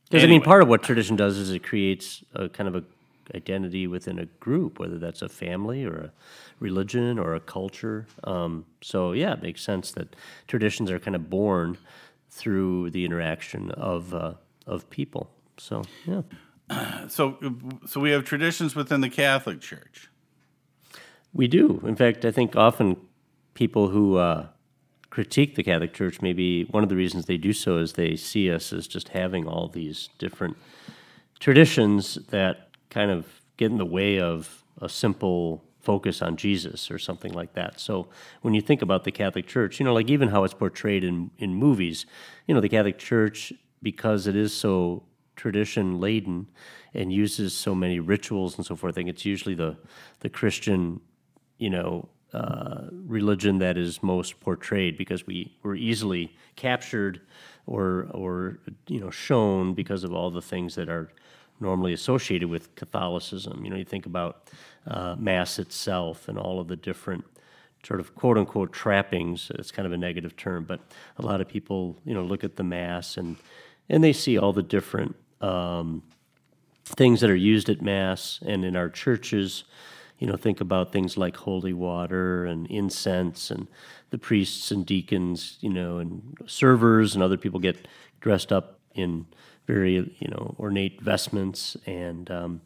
Because 0.08 0.22
I 0.22 0.28
mean, 0.28 0.42
part 0.42 0.62
of 0.62 0.68
what 0.68 0.84
tradition 0.84 1.16
does 1.16 1.38
is 1.38 1.50
it 1.50 1.64
creates 1.64 2.22
a 2.34 2.48
kind 2.48 2.68
of 2.68 2.76
a 2.76 2.84
identity 3.34 3.88
within 3.88 4.20
a 4.20 4.26
group, 4.26 4.78
whether 4.78 4.96
that's 4.96 5.22
a 5.22 5.28
family 5.28 5.84
or 5.84 5.96
a 5.96 6.12
religion 6.60 7.18
or 7.18 7.34
a 7.34 7.40
culture. 7.40 8.06
Um, 8.22 8.64
so 8.80 9.10
yeah, 9.10 9.32
it 9.32 9.42
makes 9.42 9.62
sense 9.62 9.90
that 9.92 10.14
traditions 10.46 10.88
are 10.90 11.00
kind 11.00 11.16
of 11.16 11.28
born 11.28 11.78
through 12.30 12.90
the 12.90 13.04
interaction 13.04 13.72
of 13.72 14.14
uh, 14.14 14.34
of 14.66 14.88
people. 14.90 15.30
So 15.58 15.82
yeah, 16.04 16.22
so 17.08 17.38
so 17.86 18.00
we 18.00 18.10
have 18.10 18.24
traditions 18.24 18.76
within 18.76 19.00
the 19.00 19.10
Catholic 19.10 19.60
Church. 19.60 20.08
We 21.36 21.46
do. 21.48 21.82
In 21.84 21.96
fact, 21.96 22.24
I 22.24 22.30
think 22.30 22.56
often 22.56 22.96
people 23.54 23.88
who 23.88 24.16
uh, 24.16 24.46
critique 25.10 25.54
the 25.54 25.62
Catholic 25.62 25.92
Church, 25.92 26.20
maybe 26.20 26.64
one 26.64 26.82
of 26.82 26.88
the 26.88 26.96
reasons 26.96 27.26
they 27.26 27.36
do 27.36 27.52
so 27.52 27.78
is 27.78 27.92
they 27.92 28.16
see 28.16 28.50
us 28.50 28.72
as 28.72 28.86
just 28.86 29.08
having 29.08 29.46
all 29.46 29.68
these 29.68 30.08
different 30.18 30.56
traditions 31.38 32.14
that 32.30 32.70
kind 32.90 33.10
of 33.10 33.26
get 33.56 33.70
in 33.70 33.78
the 33.78 33.84
way 33.84 34.18
of 34.20 34.64
a 34.80 34.88
simple 34.88 35.62
focus 35.80 36.20
on 36.20 36.36
Jesus 36.36 36.90
or 36.90 36.98
something 36.98 37.32
like 37.32 37.52
that. 37.52 37.78
So 37.78 38.08
when 38.42 38.54
you 38.54 38.60
think 38.60 38.82
about 38.82 39.04
the 39.04 39.12
Catholic 39.12 39.46
Church, 39.46 39.78
you 39.78 39.84
know, 39.84 39.94
like 39.94 40.10
even 40.10 40.28
how 40.28 40.44
it's 40.44 40.54
portrayed 40.54 41.04
in, 41.04 41.30
in 41.38 41.54
movies, 41.54 42.06
you 42.46 42.54
know, 42.54 42.60
the 42.60 42.68
Catholic 42.68 42.98
Church, 42.98 43.52
because 43.82 44.26
it 44.26 44.34
is 44.34 44.52
so 44.52 45.04
tradition 45.36 46.00
laden 46.00 46.48
and 46.92 47.12
uses 47.12 47.54
so 47.54 47.74
many 47.74 48.00
rituals 48.00 48.56
and 48.56 48.66
so 48.66 48.74
forth, 48.74 48.94
I 48.94 48.96
think 48.96 49.08
it's 49.08 49.24
usually 49.24 49.54
the, 49.54 49.76
the 50.20 50.28
Christian, 50.28 51.00
you 51.58 51.70
know, 51.70 52.08
uh, 52.32 52.82
religion 53.06 53.58
that 53.58 53.76
is 53.76 54.02
most 54.02 54.40
portrayed 54.40 54.98
because 54.98 55.26
we 55.26 55.56
were 55.62 55.74
easily 55.74 56.34
captured 56.56 57.20
or 57.66 58.08
or 58.10 58.58
you 58.88 59.00
know 59.00 59.10
shown 59.10 59.74
because 59.74 60.04
of 60.04 60.12
all 60.12 60.30
the 60.30 60.42
things 60.42 60.74
that 60.74 60.88
are 60.88 61.10
normally 61.60 61.92
associated 61.92 62.48
with 62.48 62.74
Catholicism. 62.74 63.64
You 63.64 63.70
know, 63.70 63.76
you 63.76 63.84
think 63.84 64.06
about 64.06 64.50
uh, 64.86 65.16
Mass 65.18 65.58
itself 65.58 66.28
and 66.28 66.38
all 66.38 66.60
of 66.60 66.68
the 66.68 66.76
different 66.76 67.24
sort 67.82 68.00
of 68.00 68.14
quote 68.14 68.36
unquote 68.36 68.72
trappings. 68.72 69.50
It's 69.54 69.70
kind 69.70 69.86
of 69.86 69.92
a 69.92 69.96
negative 69.96 70.36
term, 70.36 70.64
but 70.64 70.80
a 71.18 71.22
lot 71.22 71.40
of 71.40 71.48
people 71.48 71.96
you 72.04 72.14
know 72.14 72.22
look 72.22 72.44
at 72.44 72.56
the 72.56 72.64
Mass 72.64 73.16
and 73.16 73.36
and 73.88 74.02
they 74.02 74.12
see 74.12 74.36
all 74.36 74.52
the 74.52 74.62
different 74.62 75.14
um, 75.40 76.02
things 76.84 77.20
that 77.20 77.30
are 77.30 77.36
used 77.36 77.68
at 77.68 77.82
Mass 77.82 78.40
and 78.44 78.64
in 78.64 78.76
our 78.76 78.88
churches. 78.88 79.64
You 80.18 80.26
know, 80.26 80.36
think 80.36 80.60
about 80.60 80.92
things 80.92 81.16
like 81.16 81.36
holy 81.36 81.72
water 81.72 82.46
and 82.46 82.66
incense, 82.68 83.50
and 83.50 83.68
the 84.10 84.18
priests 84.18 84.70
and 84.70 84.86
deacons, 84.86 85.58
you 85.60 85.70
know, 85.70 85.98
and 85.98 86.36
servers 86.46 87.14
and 87.14 87.22
other 87.22 87.36
people 87.36 87.60
get 87.60 87.86
dressed 88.20 88.52
up 88.52 88.78
in 88.94 89.26
very, 89.66 89.94
you 90.18 90.28
know, 90.28 90.54
ornate 90.58 91.00
vestments, 91.00 91.76
and 91.86 92.30
um, 92.30 92.60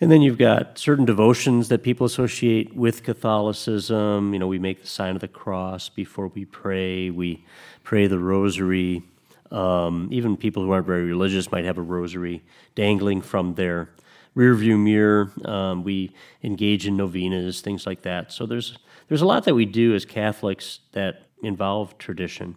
and 0.00 0.10
then 0.10 0.20
you've 0.20 0.38
got 0.38 0.78
certain 0.78 1.04
devotions 1.04 1.68
that 1.68 1.84
people 1.84 2.04
associate 2.04 2.74
with 2.74 3.04
Catholicism. 3.04 4.32
You 4.32 4.40
know, 4.40 4.48
we 4.48 4.58
make 4.58 4.82
the 4.82 4.88
sign 4.88 5.14
of 5.14 5.20
the 5.20 5.28
cross 5.28 5.88
before 5.88 6.26
we 6.26 6.44
pray. 6.44 7.10
We 7.10 7.44
pray 7.84 8.08
the 8.08 8.18
rosary. 8.18 9.04
Um, 9.52 10.08
even 10.10 10.36
people 10.36 10.64
who 10.64 10.72
aren't 10.72 10.86
very 10.86 11.04
religious 11.04 11.52
might 11.52 11.64
have 11.66 11.78
a 11.78 11.82
rosary 11.82 12.42
dangling 12.74 13.20
from 13.20 13.54
their 13.54 13.90
rearview 14.36 14.78
mirror. 14.78 15.30
Um, 15.44 15.84
we 15.84 16.12
engage 16.42 16.86
in 16.86 16.96
novenas, 16.96 17.60
things 17.60 17.86
like 17.86 18.02
that. 18.02 18.32
So 18.32 18.46
there's 18.46 18.78
there's 19.08 19.22
a 19.22 19.26
lot 19.26 19.44
that 19.44 19.54
we 19.54 19.66
do 19.66 19.94
as 19.94 20.04
Catholics 20.04 20.80
that 20.92 21.26
involve 21.42 21.98
tradition. 21.98 22.56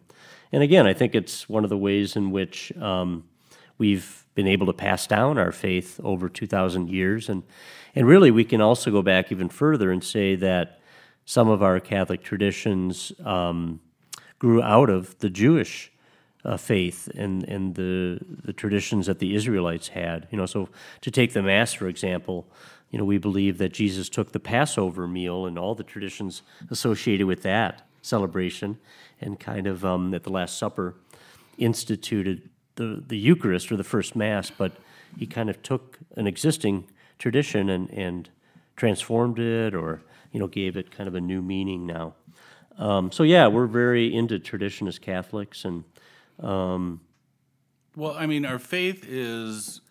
And 0.51 0.63
again, 0.63 0.88
I 0.88 0.94
think 0.94 1.15
it's 1.15 1.50
one 1.50 1.63
of 1.63 1.70
the 1.70 1.77
ways 1.77 2.15
in 2.15 2.32
which 2.32 2.75
um, 2.77 3.25
we've 3.77 4.25
been 4.36 4.48
able 4.48 4.67
to 4.67 4.74
pass 4.74 5.08
down 5.08 5.38
our 5.38 5.51
faith 5.51 6.00
over 6.03 6.29
2,000 6.29 6.89
years. 6.89 7.29
And, 7.29 7.44
and 7.94 8.08
really, 8.08 8.32
we 8.32 8.44
can 8.44 8.62
also 8.62 8.91
go 8.91 9.01
back 9.01 9.32
even 9.32 9.50
further 9.50 9.91
and 9.91 10.03
say 10.03 10.36
that 10.36 10.79
some 11.25 11.50
of 11.50 11.63
our 11.63 11.79
Catholic 11.79 12.24
traditions 12.24 13.12
um, 13.25 13.82
grew 14.39 14.62
out 14.62 14.89
of 14.89 15.17
the 15.20 15.29
Jewish 15.29 15.91
uh, 16.45 16.57
faith 16.57 17.09
and, 17.15 17.43
and 17.43 17.75
the, 17.75 18.19
the 18.43 18.53
traditions 18.53 19.07
that 19.07 19.19
the 19.19 19.35
Israelites 19.35 19.89
had. 19.89 20.27
You 20.31 20.37
know, 20.37 20.45
so 20.45 20.69
to 21.01 21.11
take 21.11 21.33
the 21.33 21.41
Mass, 21.41 21.73
for 21.73 21.87
example, 21.87 22.47
you 22.91 22.99
know, 22.99 23.05
we 23.05 23.17
believe 23.17 23.57
that 23.57 23.73
Jesus 23.73 24.07
took 24.07 24.31
the 24.31 24.39
Passover 24.39 25.07
meal 25.07 25.45
and 25.45 25.57
all 25.57 25.75
the 25.75 25.83
traditions 25.83 26.43
associated 26.69 27.25
with 27.25 27.41
that 27.41 27.87
celebration 28.01 28.77
and 29.19 29.39
kind 29.39 29.67
of 29.67 29.83
um, 29.83 30.13
at 30.13 30.23
the 30.23 30.29
Last 30.29 30.57
Supper 30.57 30.95
instituted 31.57 32.49
the, 32.75 33.03
the 33.07 33.17
Eucharist 33.17 33.71
or 33.71 33.77
the 33.77 33.83
first 33.83 34.15
Mass, 34.15 34.51
but 34.51 34.73
he 35.17 35.25
kind 35.25 35.49
of 35.49 35.61
took 35.63 35.99
an 36.15 36.27
existing 36.27 36.85
tradition 37.17 37.69
and, 37.69 37.89
and 37.89 38.29
transformed 38.75 39.39
it 39.39 39.73
or, 39.73 40.01
you 40.31 40.39
know, 40.39 40.47
gave 40.47 40.77
it 40.77 40.91
kind 40.91 41.07
of 41.07 41.15
a 41.15 41.21
new 41.21 41.41
meaning 41.41 41.85
now. 41.85 42.13
Um, 42.77 43.11
so, 43.11 43.23
yeah, 43.23 43.47
we're 43.47 43.67
very 43.67 44.13
into 44.13 44.37
tradition 44.37 44.87
as 44.87 44.99
Catholics 44.99 45.63
and 45.63 45.85
well, 46.39 46.99
I 48.17 48.25
mean, 48.25 48.45
our 48.45 48.59
faith 48.59 49.05
is, 49.07 49.81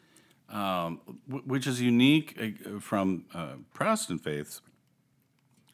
um, 0.50 1.00
w- 1.28 1.44
which 1.46 1.66
is 1.66 1.80
unique 1.80 2.38
uh, 2.66 2.78
from 2.80 3.24
uh, 3.34 3.54
Protestant 3.72 4.22
faiths. 4.22 4.60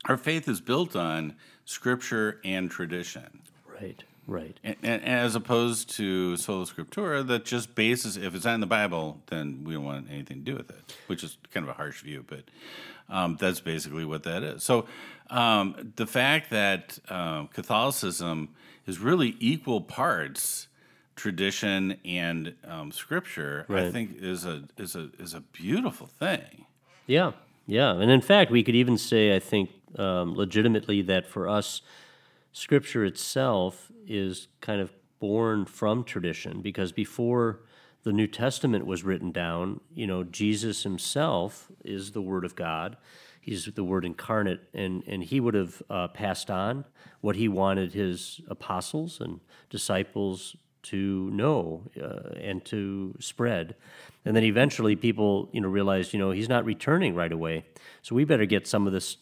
Our 0.07 0.17
faith 0.17 0.49
is 0.49 0.61
built 0.61 0.97
on 0.97 1.35
Scripture 1.65 2.41
and 2.45 2.71
tradition, 2.71 3.43
Right, 3.81 4.03
right. 4.27 4.59
and, 4.65 4.77
and 4.83 5.05
as 5.05 5.35
opposed 5.37 5.91
to 5.97 6.37
sola 6.37 6.65
scriptura, 6.67 7.25
that 7.29 7.45
just 7.45 7.75
bases 7.75 8.17
if 8.17 8.35
it's 8.35 8.45
not 8.45 8.55
in 8.55 8.61
the 8.61 8.67
Bible, 8.67 9.21
then 9.27 9.63
we 9.65 9.75
don't 9.75 9.85
want 9.85 10.09
anything 10.11 10.39
to 10.39 10.51
do 10.53 10.57
with 10.57 10.71
it. 10.71 10.97
Which 11.07 11.23
is 11.23 11.37
kind 11.53 11.65
of 11.65 11.71
a 11.71 11.75
harsh 11.75 12.03
view, 12.03 12.25
but 12.27 12.45
um, 13.09 13.37
that's 13.39 13.61
basically 13.61 14.05
what 14.05 14.23
that 14.25 14.43
is. 14.43 14.63
So 14.65 14.87
um, 15.29 15.93
the 15.97 16.07
fact 16.07 16.51
that 16.51 16.99
uh, 17.09 17.45
Catholicism 17.47 18.49
is 18.91 18.99
really 18.99 19.37
equal 19.39 19.81
parts 19.81 20.67
tradition 21.15 21.97
and 22.05 22.55
um, 22.67 22.91
scripture, 22.91 23.67
I 23.69 23.91
think 23.91 24.17
is 24.21 24.45
a 24.45 24.65
is 24.77 24.97
a 24.97 25.11
is 25.19 25.33
a 25.33 25.41
beautiful 25.41 26.07
thing. 26.07 26.67
Yeah, 27.07 27.33
yeah. 27.67 27.93
And 27.93 28.11
in 28.11 28.21
fact, 28.21 28.51
we 28.51 28.63
could 28.63 28.75
even 28.75 28.99
say, 28.99 29.35
I 29.35 29.39
think, 29.39 29.71
um, 29.99 30.35
legitimately 30.35 31.03
that 31.03 31.27
for 31.27 31.49
us, 31.49 31.83
Scripture 32.53 33.05
itself 33.05 33.93
is 34.07 34.49
kind 34.61 34.81
of 34.81 34.93
born 35.21 35.67
from 35.67 36.03
tradition 36.05 36.63
because 36.63 36.91
before 36.91 37.61
the 38.03 38.13
New 38.13 38.27
Testament 38.27 38.87
was 38.87 39.05
written 39.05 39.31
down, 39.31 39.81
you 39.95 40.07
know, 40.07 40.25
Jesus 40.25 40.83
himself 40.83 41.71
is 41.85 42.13
the 42.13 42.23
Word 42.23 42.45
of 42.45 42.57
God. 42.57 42.97
He's 43.41 43.65
the 43.65 43.85
Word 43.85 44.05
incarnate, 44.05 44.61
and, 44.75 45.03
and 45.07 45.25
he 45.25 45.41
would 45.41 45.55
have 45.55 45.83
uh, 45.89 46.09
passed 46.09 46.51
on 46.51 46.85
what 47.21 47.37
he 47.37 47.49
wanted 47.49 47.93
his 47.93 48.41
apostles 48.49 49.21
and 49.21 49.41
disciples 49.71 50.57
to 50.83 51.31
know 51.31 51.83
uh, 52.03 52.39
and 52.41 52.65
to 52.67 53.15
spread. 53.19 53.77
And 54.25 54.37
then 54.37 54.45
eventually 54.45 54.97
people, 54.97 55.49
you 55.53 55.61
know, 55.61 55.69
realized, 55.69 56.13
you 56.13 56.19
know, 56.19 56.31
he's 56.31 56.49
not 56.49 56.65
returning 56.65 57.15
right 57.15 57.33
away. 57.33 57.65
So 58.03 58.15
we 58.15 58.25
better 58.25 58.47
get 58.47 58.67
some 58.67 58.87
of 58.87 58.93
this 58.93 59.17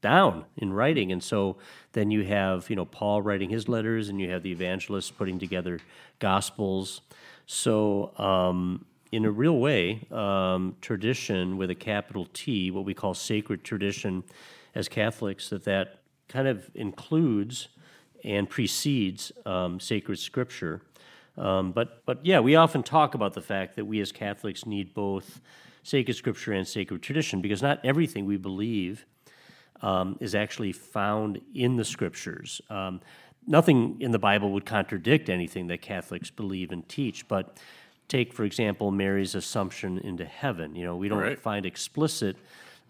down 0.00 0.44
in 0.56 0.72
writing. 0.72 1.12
And 1.12 1.22
so 1.22 1.56
then 1.92 2.10
you 2.10 2.24
have, 2.24 2.68
you 2.68 2.76
know, 2.76 2.84
Paul 2.84 3.22
writing 3.22 3.50
his 3.50 3.68
letters 3.68 4.08
and 4.08 4.20
you 4.20 4.30
have 4.30 4.42
the 4.42 4.52
evangelists 4.52 5.10
putting 5.10 5.38
together 5.38 5.80
gospels. 6.18 7.02
So, 7.46 8.12
um, 8.18 8.84
in 9.12 9.26
a 9.26 9.30
real 9.30 9.58
way, 9.58 10.00
um, 10.10 10.74
tradition 10.80 11.58
with 11.58 11.70
a 11.70 11.74
capital 11.74 12.26
T, 12.32 12.70
what 12.70 12.86
we 12.86 12.94
call 12.94 13.12
sacred 13.12 13.62
tradition 13.62 14.24
as 14.74 14.88
Catholics, 14.88 15.50
that 15.50 15.64
that 15.64 16.00
kind 16.28 16.48
of 16.48 16.70
includes 16.74 17.68
and 18.24 18.48
precedes 18.48 19.30
um, 19.44 19.78
sacred 19.78 20.18
scripture. 20.18 20.80
Um, 21.36 21.72
but, 21.72 22.04
but 22.06 22.24
yeah, 22.24 22.40
we 22.40 22.56
often 22.56 22.82
talk 22.82 23.14
about 23.14 23.34
the 23.34 23.42
fact 23.42 23.76
that 23.76 23.84
we 23.84 24.00
as 24.00 24.12
Catholics 24.12 24.64
need 24.64 24.94
both 24.94 25.40
sacred 25.82 26.14
scripture 26.14 26.52
and 26.52 26.66
sacred 26.66 27.02
tradition 27.02 27.42
because 27.42 27.60
not 27.60 27.84
everything 27.84 28.24
we 28.24 28.38
believe 28.38 29.04
um, 29.82 30.16
is 30.20 30.34
actually 30.34 30.72
found 30.72 31.40
in 31.54 31.76
the 31.76 31.84
scriptures. 31.84 32.62
Um, 32.70 33.00
nothing 33.46 33.96
in 34.00 34.10
the 34.10 34.18
Bible 34.18 34.52
would 34.52 34.64
contradict 34.64 35.28
anything 35.28 35.66
that 35.66 35.82
Catholics 35.82 36.30
believe 36.30 36.70
and 36.70 36.88
teach, 36.88 37.26
but 37.28 37.58
take, 38.12 38.32
for 38.34 38.44
example, 38.44 38.90
Mary's 38.90 39.34
assumption 39.34 39.98
into 39.98 40.24
heaven. 40.24 40.76
You 40.76 40.84
know, 40.84 40.96
we 40.96 41.08
don't 41.08 41.18
Right. 41.18 41.38
find 41.38 41.64
explicit 41.64 42.36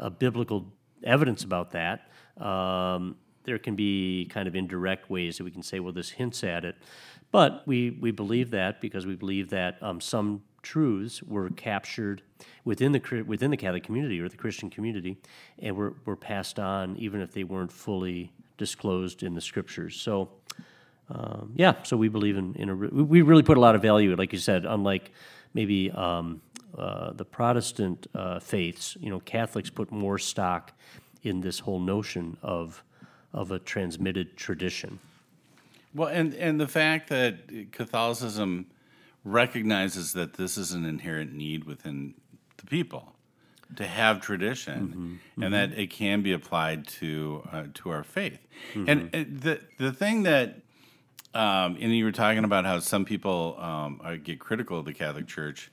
uh, 0.01 0.11
biblical 0.11 0.67
evidence 1.05 1.45
about 1.45 1.71
that. 1.71 2.11
Um, 2.39 3.17
there 3.45 3.59
can 3.59 3.77
be 3.77 4.27
kind 4.31 4.49
of 4.49 4.57
indirect 4.57 5.11
ways 5.11 5.39
that 5.39 5.45
we 5.45 5.53
can 5.53 5.63
say, 5.63 5.79
well, 5.79 5.93
this 5.93 6.11
hints 6.11 6.43
at 6.43 6.65
it. 6.65 6.77
But 7.31 7.63
we, 7.67 7.91
we 8.01 8.11
believe 8.11 8.51
that 8.51 8.81
because 8.81 9.07
we 9.07 9.15
believe 9.15 9.51
that 9.51 9.81
um, 9.81 10.01
some 10.01 10.43
truths 10.63 11.23
were 11.23 11.51
captured 11.51 12.23
within 12.65 12.93
the 12.93 13.25
within 13.27 13.51
the 13.51 13.57
Catholic 13.57 13.85
community 13.85 14.21
or 14.21 14.29
the 14.29 14.37
Christian 14.37 14.71
community, 14.71 15.17
and 15.59 15.77
were, 15.77 15.95
were 16.05 16.17
passed 16.17 16.59
on 16.59 16.97
even 16.97 17.21
if 17.21 17.33
they 17.33 17.45
weren't 17.45 17.73
fully 17.73 18.33
disclosed 18.59 19.23
in 19.23 19.35
the 19.35 19.41
scriptures. 19.41 19.95
So, 19.97 20.29
um, 21.11 21.53
yeah, 21.57 21.83
so 21.83 21.97
we 21.97 22.09
believe 22.09 22.37
in, 22.37 22.55
in 22.55 22.69
a 22.69 22.75
re- 22.75 22.88
we 22.88 23.23
really 23.23 23.43
put 23.43 23.57
a 23.57 23.61
lot 23.61 23.75
of 23.75 23.83
value, 23.83 24.15
like 24.17 24.33
you 24.33 24.38
said, 24.38 24.65
unlike 24.65 25.11
maybe 25.53 25.91
um, 25.91 26.41
uh, 26.77 27.12
the 27.12 27.25
Protestant 27.25 28.07
uh, 28.15 28.38
faiths. 28.38 28.97
You 29.01 29.11
know, 29.11 29.21
Catholics 29.21 29.71
put 29.71 29.91
more 29.93 30.19
stock 30.19 30.73
in 31.23 31.41
this 31.41 31.59
whole 31.61 31.81
notion 31.81 32.37
of 32.43 32.83
of 33.33 33.51
a 33.51 33.59
transmitted 33.59 34.37
tradition. 34.37 34.99
Well, 35.95 36.09
and 36.09 36.35
and 36.35 36.61
the 36.61 36.69
fact 36.69 37.09
that 37.09 37.73
Catholicism 37.73 38.67
recognizes 39.25 40.12
that 40.15 40.35
this 40.35 40.57
is 40.57 40.73
an 40.73 40.85
inherent 40.85 41.33
need 41.33 41.65
within 41.65 42.15
the 42.57 42.67
people 42.67 43.15
to 43.77 43.87
have 43.87 44.21
tradition, 44.21 45.21
and 45.41 45.55
that 45.55 45.73
it 45.73 45.91
can 45.91 46.23
be 46.23 46.33
applied 46.33 46.87
to 46.87 47.47
uh, 47.53 47.65
to 47.75 47.91
our 47.91 48.03
faith. 48.03 48.41
And 48.75 49.15
uh, 49.15 49.25
the 49.29 49.61
the 49.79 49.93
thing 49.93 50.23
that 50.23 50.62
um, 51.35 51.77
and 51.81 51.95
you 51.97 52.05
were 52.05 52.12
talking 52.12 52.45
about 52.45 52.64
how 52.64 52.79
some 52.81 53.05
people 53.05 53.57
um, 53.59 54.01
are- 54.05 54.16
get 54.16 54.38
critical 54.38 54.79
of 54.79 54.85
the 54.85 54.92
Catholic 54.92 55.27
Church 55.27 55.71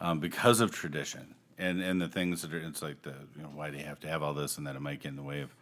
um, 0.00 0.18
because 0.20 0.60
of 0.60 0.70
tradition 0.72 1.34
and, 1.58 1.80
and 1.80 2.00
the 2.00 2.08
things 2.08 2.42
that 2.42 2.52
are, 2.52 2.58
it's 2.58 2.82
like 2.82 3.02
the, 3.02 3.14
you 3.36 3.42
know, 3.42 3.50
why 3.54 3.70
do 3.70 3.78
you 3.78 3.84
have 3.84 4.00
to 4.00 4.08
have 4.08 4.22
all 4.22 4.34
this 4.34 4.58
and 4.58 4.66
that 4.66 4.76
it 4.76 4.80
might 4.80 5.00
get 5.00 5.10
in 5.10 5.16
the 5.16 5.22
way 5.22 5.40
of 5.42 5.54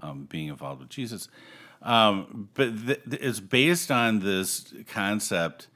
um, 0.00 0.26
being 0.30 0.48
involved 0.48 0.80
with 0.80 0.88
Jesus. 0.88 1.28
Um, 1.82 2.48
but 2.54 2.86
th- 2.86 3.00
th- 3.08 3.20
it's 3.22 3.40
based 3.40 3.90
on 3.90 4.20
this 4.20 4.72
concept 4.88 5.66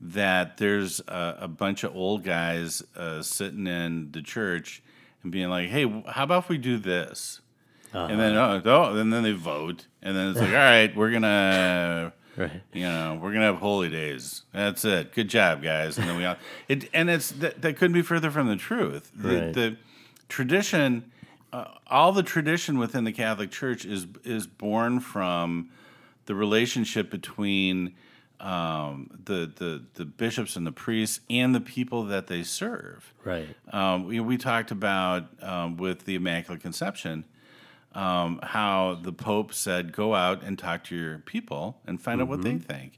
that 0.00 0.56
there's 0.58 1.00
a, 1.08 1.36
a 1.40 1.48
bunch 1.48 1.82
of 1.84 1.94
old 1.96 2.22
guys 2.24 2.82
uh, 2.96 3.20
sitting 3.22 3.66
in 3.66 4.12
the 4.12 4.22
church 4.22 4.82
and 5.22 5.32
being 5.32 5.48
like, 5.48 5.68
hey, 5.68 5.84
how 6.08 6.22
about 6.24 6.44
if 6.44 6.48
we 6.48 6.58
do 6.58 6.78
this? 6.78 7.40
And 8.06 8.20
then, 8.20 8.36
oh, 8.36 8.62
oh, 8.64 8.96
and 8.96 9.12
then 9.12 9.22
they 9.24 9.32
vote. 9.32 9.86
And 10.02 10.16
then 10.16 10.28
it's 10.30 10.38
like, 10.40 10.50
all 10.50 10.54
right, 10.54 10.94
we're 10.94 11.10
going 11.10 11.22
to 11.22 12.12
Right. 12.38 12.62
you 12.72 12.82
know, 12.84 13.18
we're 13.20 13.32
gonna 13.32 13.46
have 13.46 13.56
holy 13.56 13.88
days. 13.88 14.42
That's 14.52 14.84
it. 14.84 15.12
Good 15.12 15.28
job, 15.28 15.62
guys. 15.62 15.98
And 15.98 16.08
then 16.08 16.16
we 16.16 16.24
all 16.24 16.36
it, 16.68 16.88
and 16.94 17.10
it's 17.10 17.30
that, 17.32 17.60
that 17.62 17.76
couldn't 17.76 17.94
be 17.94 18.02
further 18.02 18.30
from 18.30 18.46
the 18.48 18.56
truth. 18.56 19.10
The, 19.14 19.28
Right. 19.40 19.52
the 19.52 19.76
tradition, 20.28 21.10
uh, 21.52 21.64
all 21.88 22.12
the 22.12 22.22
tradition 22.22 22.78
within 22.78 23.04
the 23.04 23.12
Catholic 23.12 23.50
Church 23.50 23.84
is 23.84 24.06
is 24.24 24.46
born 24.46 25.00
from 25.00 25.70
the 26.26 26.34
relationship 26.34 27.10
between 27.10 27.94
um, 28.40 29.10
the 29.24 29.50
the 29.56 29.82
the 29.94 30.04
bishops 30.04 30.54
and 30.56 30.66
the 30.66 30.72
priests 30.72 31.20
and 31.28 31.54
the 31.54 31.60
people 31.60 32.04
that 32.04 32.28
they 32.28 32.42
serve. 32.44 33.12
Right. 33.24 33.48
Um, 33.72 34.06
we, 34.06 34.20
we 34.20 34.36
talked 34.36 34.70
about 34.70 35.24
um, 35.42 35.76
with 35.76 36.04
the 36.04 36.14
Immaculate 36.14 36.60
Conception 36.62 37.24
um, 37.98 38.38
how 38.42 38.98
the 39.02 39.12
Pope 39.12 39.52
said, 39.52 39.92
"Go 39.92 40.14
out 40.14 40.42
and 40.44 40.56
talk 40.58 40.84
to 40.84 40.94
your 40.96 41.18
people 41.18 41.80
and 41.86 42.00
find 42.00 42.20
out 42.22 42.28
what 42.28 42.42
they 42.42 42.56
think," 42.58 42.92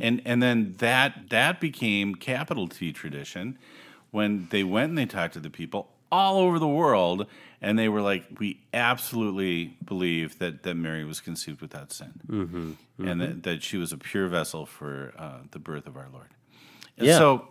and 0.00 0.22
and 0.24 0.42
then 0.42 0.74
that 0.78 1.28
that 1.30 1.60
became 1.60 2.14
capital 2.14 2.68
T 2.68 2.92
tradition 2.92 3.58
when 4.12 4.46
they 4.50 4.62
went 4.62 4.90
and 4.90 4.98
they 4.98 5.06
talked 5.06 5.34
to 5.34 5.40
the 5.40 5.50
people 5.50 5.90
all 6.12 6.38
over 6.38 6.60
the 6.60 6.68
world, 6.68 7.26
and 7.60 7.76
they 7.76 7.88
were 7.88 8.02
like, 8.02 8.24
"We 8.38 8.60
absolutely 8.72 9.76
believe 9.84 10.38
that 10.38 10.62
that 10.62 10.76
Mary 10.76 11.04
was 11.04 11.20
conceived 11.20 11.60
without 11.60 11.92
sin, 11.92 12.12
and 13.10 13.20
that, 13.20 13.42
that 13.42 13.62
she 13.64 13.76
was 13.76 13.92
a 13.92 13.98
pure 13.98 14.28
vessel 14.28 14.66
for 14.66 15.12
uh, 15.18 15.38
the 15.50 15.58
birth 15.58 15.86
of 15.88 15.96
our 15.96 16.08
Lord." 16.12 16.30
And 16.96 17.08
Yeah. 17.08 17.18
So 17.18 17.48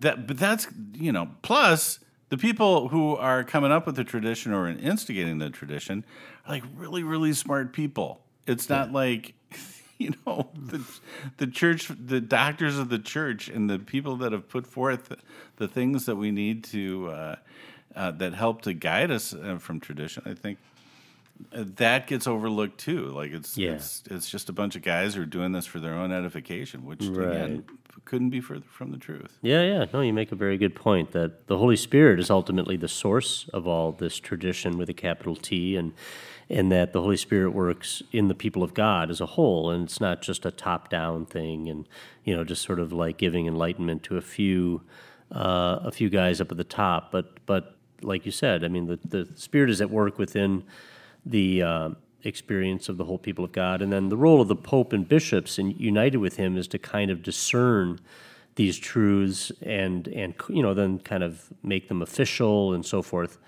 that, 0.00 0.26
but 0.26 0.36
that's 0.36 0.66
you 0.92 1.12
know, 1.12 1.28
plus 1.40 1.98
the 2.32 2.38
people 2.38 2.88
who 2.88 3.14
are 3.14 3.44
coming 3.44 3.70
up 3.70 3.84
with 3.84 3.94
the 3.94 4.04
tradition 4.04 4.54
or 4.54 4.66
instigating 4.66 5.36
the 5.36 5.50
tradition 5.50 6.02
are 6.46 6.54
like 6.54 6.64
really, 6.74 7.02
really 7.02 7.34
smart 7.34 7.74
people. 7.74 8.22
It's 8.46 8.70
not 8.70 8.90
like 8.90 9.34
you 9.98 10.14
know 10.24 10.48
the 10.56 10.82
the 11.36 11.46
church, 11.46 11.90
the 11.94 12.22
doctors 12.22 12.78
of 12.78 12.88
the 12.88 12.98
church, 12.98 13.48
and 13.50 13.68
the 13.68 13.78
people 13.78 14.16
that 14.16 14.32
have 14.32 14.48
put 14.48 14.66
forth 14.66 15.10
the, 15.10 15.18
the 15.56 15.68
things 15.68 16.06
that 16.06 16.16
we 16.16 16.30
need 16.30 16.64
to 16.64 17.10
uh, 17.10 17.36
uh, 17.94 18.12
that 18.12 18.32
help 18.32 18.62
to 18.62 18.72
guide 18.72 19.10
us 19.10 19.34
uh, 19.34 19.58
from 19.60 19.78
tradition. 19.78 20.22
I 20.24 20.32
think 20.32 20.56
that 21.52 22.06
gets 22.06 22.26
overlooked 22.26 22.78
too. 22.78 23.06
Like 23.08 23.32
it's 23.32 23.56
Yeah. 23.56 23.72
it's 23.72 24.02
it's 24.10 24.30
just 24.30 24.48
a 24.48 24.52
bunch 24.52 24.76
of 24.76 24.82
guys 24.82 25.14
who 25.14 25.22
are 25.22 25.26
doing 25.26 25.52
this 25.52 25.66
for 25.66 25.80
their 25.80 25.94
own 25.94 26.12
edification, 26.12 26.84
which 26.84 27.06
again 27.06 27.64
couldn't 28.04 28.30
be 28.30 28.40
further 28.40 28.64
from 28.68 28.90
the 28.90 28.98
truth. 28.98 29.38
Yeah, 29.42 29.62
yeah. 29.62 29.84
No, 29.92 30.00
you 30.00 30.12
make 30.12 30.32
a 30.32 30.36
very 30.36 30.58
good 30.58 30.74
point 30.74 31.12
that 31.12 31.46
the 31.46 31.58
Holy 31.58 31.76
Spirit 31.76 32.18
is 32.18 32.30
ultimately 32.30 32.76
the 32.76 32.88
source 32.88 33.48
of 33.52 33.66
all 33.68 33.92
this 33.92 34.18
tradition 34.18 34.76
with 34.76 34.88
a 34.88 34.94
capital 34.94 35.36
T, 35.36 35.76
and 35.76 35.92
and 36.50 36.70
that 36.72 36.92
the 36.92 37.00
Holy 37.00 37.16
Spirit 37.16 37.50
works 37.52 38.02
in 38.12 38.28
the 38.28 38.34
people 38.34 38.62
of 38.62 38.74
God 38.74 39.10
as 39.10 39.20
a 39.20 39.26
whole, 39.26 39.70
and 39.70 39.84
it's 39.84 40.00
not 40.00 40.20
just 40.20 40.44
a 40.44 40.50
top-down 40.50 41.26
thing, 41.26 41.68
and 41.68 41.88
you 42.24 42.34
know, 42.36 42.44
just 42.44 42.62
sort 42.62 42.80
of 42.80 42.92
like 42.92 43.16
giving 43.18 43.46
enlightenment 43.46 44.02
to 44.04 44.16
a 44.16 44.20
few 44.22 44.82
uh, 45.30 45.78
a 45.84 45.90
few 45.92 46.10
guys 46.10 46.40
up 46.40 46.50
at 46.50 46.56
the 46.58 46.64
top, 46.64 47.10
but 47.12 47.38
but 47.46 47.76
like 48.02 48.26
you 48.26 48.32
said, 48.32 48.64
I 48.64 48.68
mean, 48.68 48.86
the 48.86 48.98
the 49.04 49.28
Spirit 49.36 49.70
is 49.70 49.80
at 49.80 49.90
work 49.90 50.18
within 50.18 50.64
the 51.24 51.62
uh, 51.62 51.90
experience 52.24 52.88
of 52.88 52.96
the 52.96 53.04
whole 53.04 53.18
people 53.18 53.44
of 53.44 53.52
God. 53.52 53.82
And 53.82 53.92
then 53.92 54.08
the 54.08 54.16
role 54.16 54.40
of 54.40 54.48
the 54.48 54.56
Pope 54.56 54.92
and 54.92 55.08
bishops 55.08 55.58
and 55.58 55.78
united 55.80 56.18
with 56.18 56.36
him 56.36 56.56
is 56.56 56.68
to 56.68 56.78
kind 56.78 57.10
of 57.10 57.22
discern 57.22 58.00
these 58.54 58.78
truths 58.78 59.50
and, 59.62 60.08
and 60.08 60.34
you 60.48 60.62
know, 60.62 60.74
then 60.74 60.98
kind 60.98 61.22
of 61.22 61.52
make 61.62 61.88
them 61.88 62.02
official 62.02 62.74
and 62.74 62.84
so 62.84 63.02
forth. 63.02 63.38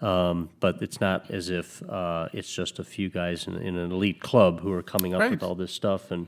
Um, 0.00 0.50
but 0.60 0.82
it's 0.82 1.00
not 1.00 1.30
as 1.30 1.50
if 1.50 1.82
uh, 1.88 2.28
it's 2.32 2.52
just 2.52 2.78
a 2.78 2.84
few 2.84 3.08
guys 3.08 3.46
in, 3.46 3.56
in 3.56 3.76
an 3.76 3.92
elite 3.92 4.20
club 4.20 4.60
who 4.60 4.72
are 4.72 4.82
coming 4.82 5.14
up 5.14 5.20
Right. 5.20 5.30
with 5.30 5.42
all 5.42 5.54
this 5.54 5.72
stuff. 5.72 6.10
And, 6.10 6.26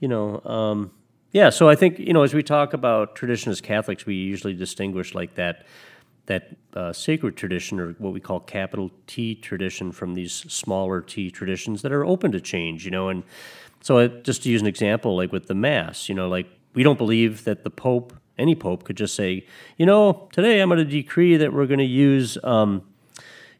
you 0.00 0.08
know, 0.08 0.40
um, 0.44 0.90
yeah, 1.32 1.50
so 1.50 1.68
I 1.68 1.74
think, 1.74 1.98
you 1.98 2.12
know, 2.12 2.22
as 2.22 2.32
we 2.32 2.42
talk 2.42 2.72
about 2.74 3.16
tradition 3.16 3.50
as 3.50 3.60
Catholics, 3.60 4.06
we 4.06 4.14
usually 4.14 4.54
distinguish 4.54 5.14
like 5.14 5.34
that 5.34 5.66
that 6.26 6.56
uh, 6.74 6.92
sacred 6.92 7.36
tradition, 7.36 7.78
or 7.78 7.92
what 7.98 8.12
we 8.12 8.20
call 8.20 8.40
capital 8.40 8.90
T 9.06 9.34
tradition, 9.34 9.92
from 9.92 10.14
these 10.14 10.32
smaller 10.32 11.00
T 11.00 11.30
traditions 11.30 11.82
that 11.82 11.92
are 11.92 12.04
open 12.04 12.32
to 12.32 12.40
change, 12.40 12.84
you 12.84 12.90
know. 12.90 13.08
And 13.08 13.22
so, 13.80 13.98
I, 13.98 14.08
just 14.08 14.42
to 14.44 14.50
use 14.50 14.60
an 14.60 14.66
example, 14.66 15.16
like 15.16 15.32
with 15.32 15.46
the 15.46 15.54
Mass, 15.54 16.08
you 16.08 16.14
know, 16.14 16.28
like 16.28 16.46
we 16.74 16.82
don't 16.82 16.98
believe 16.98 17.44
that 17.44 17.64
the 17.64 17.70
Pope, 17.70 18.14
any 18.38 18.54
Pope, 18.54 18.84
could 18.84 18.96
just 18.96 19.14
say, 19.14 19.46
you 19.76 19.86
know, 19.86 20.28
today 20.32 20.60
I'm 20.60 20.68
going 20.68 20.78
to 20.78 20.84
decree 20.84 21.36
that 21.36 21.52
we're 21.52 21.66
going 21.66 21.78
to 21.78 21.84
use, 21.84 22.38
um, 22.42 22.82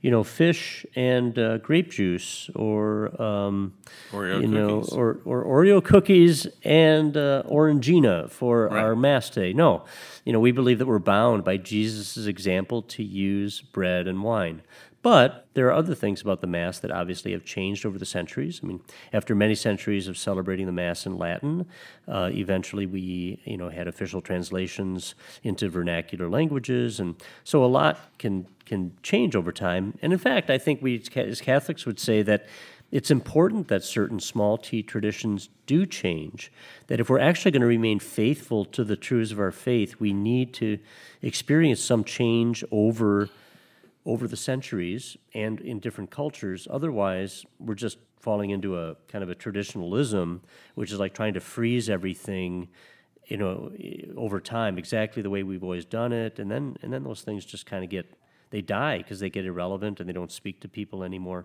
you 0.04 0.10
know, 0.10 0.22
fish 0.22 0.84
and 0.94 1.38
uh, 1.38 1.56
grape 1.56 1.90
juice, 1.90 2.50
or 2.54 3.10
um, 3.22 3.72
Oreo 4.12 4.42
you 4.42 4.46
know, 4.46 4.80
cookies. 4.80 4.92
or, 4.92 5.18
or 5.24 5.44
Oreo 5.46 5.82
cookies 5.82 6.46
and 6.62 7.16
uh, 7.16 7.42
Orangina 7.46 8.28
for 8.30 8.68
our 8.68 8.94
Mass 8.94 9.30
day. 9.30 9.54
No, 9.54 9.86
you 10.26 10.34
know, 10.34 10.40
we 10.40 10.52
believe 10.52 10.78
that 10.78 10.84
we're 10.84 10.98
bound 10.98 11.42
by 11.42 11.56
Jesus' 11.56 12.26
example 12.26 12.82
to 12.82 13.02
use 13.02 13.62
bread 13.62 14.06
and 14.06 14.22
wine. 14.22 14.60
But 15.04 15.48
there 15.52 15.66
are 15.66 15.72
other 15.72 15.94
things 15.94 16.22
about 16.22 16.40
the 16.40 16.46
Mass 16.46 16.78
that 16.78 16.90
obviously 16.90 17.32
have 17.32 17.44
changed 17.44 17.84
over 17.84 17.98
the 17.98 18.06
centuries. 18.06 18.60
I 18.62 18.66
mean, 18.66 18.80
after 19.12 19.34
many 19.34 19.54
centuries 19.54 20.08
of 20.08 20.16
celebrating 20.16 20.64
the 20.64 20.72
Mass 20.72 21.04
in 21.04 21.18
Latin, 21.18 21.66
uh, 22.08 22.30
eventually 22.32 22.86
we, 22.86 23.38
you 23.44 23.58
know, 23.58 23.68
had 23.68 23.86
official 23.86 24.22
translations 24.22 25.14
into 25.42 25.68
vernacular 25.68 26.30
languages, 26.30 27.00
and 27.00 27.16
so 27.44 27.62
a 27.62 27.66
lot 27.66 27.98
can 28.16 28.46
can 28.64 28.92
change 29.02 29.36
over 29.36 29.52
time. 29.52 29.98
And 30.00 30.10
in 30.10 30.18
fact, 30.18 30.48
I 30.48 30.56
think 30.56 30.80
we 30.80 31.02
as 31.14 31.38
Catholics 31.42 31.84
would 31.84 32.00
say 32.00 32.22
that 32.22 32.46
it's 32.90 33.10
important 33.10 33.68
that 33.68 33.84
certain 33.84 34.20
small 34.20 34.56
t 34.56 34.82
traditions 34.82 35.50
do 35.66 35.84
change. 35.84 36.50
That 36.86 36.98
if 36.98 37.10
we're 37.10 37.18
actually 37.18 37.50
going 37.50 37.60
to 37.60 37.66
remain 37.66 37.98
faithful 37.98 38.64
to 38.64 38.82
the 38.82 38.96
truths 38.96 39.32
of 39.32 39.38
our 39.38 39.52
faith, 39.52 39.96
we 40.00 40.14
need 40.14 40.54
to 40.54 40.78
experience 41.20 41.82
some 41.82 42.04
change 42.04 42.64
over 42.70 43.28
over 44.06 44.28
the 44.28 44.36
centuries 44.36 45.16
and 45.32 45.60
in 45.60 45.80
different 45.80 46.10
cultures. 46.10 46.68
Otherwise, 46.70 47.44
we're 47.58 47.74
just 47.74 47.98
falling 48.20 48.50
into 48.50 48.78
a 48.78 48.94
kind 49.08 49.22
of 49.22 49.30
a 49.30 49.34
traditionalism, 49.34 50.42
which 50.74 50.92
is 50.92 50.98
like 50.98 51.14
trying 51.14 51.34
to 51.34 51.40
freeze 51.40 51.88
everything, 51.90 52.68
you 53.26 53.36
know, 53.36 53.72
over 54.16 54.40
time 54.40 54.78
exactly 54.78 55.22
the 55.22 55.30
way 55.30 55.42
we've 55.42 55.64
always 55.64 55.84
done 55.84 56.12
it, 56.12 56.38
and 56.38 56.50
then 56.50 56.76
and 56.82 56.92
then 56.92 57.04
those 57.04 57.22
things 57.22 57.44
just 57.44 57.66
kind 57.66 57.84
of 57.84 57.90
get 57.90 58.06
they 58.50 58.60
die 58.62 58.98
because 58.98 59.18
they 59.18 59.30
get 59.30 59.44
irrelevant 59.44 59.98
and 59.98 60.08
they 60.08 60.12
don't 60.12 60.30
speak 60.30 60.60
to 60.60 60.68
people 60.68 61.02
anymore. 61.02 61.44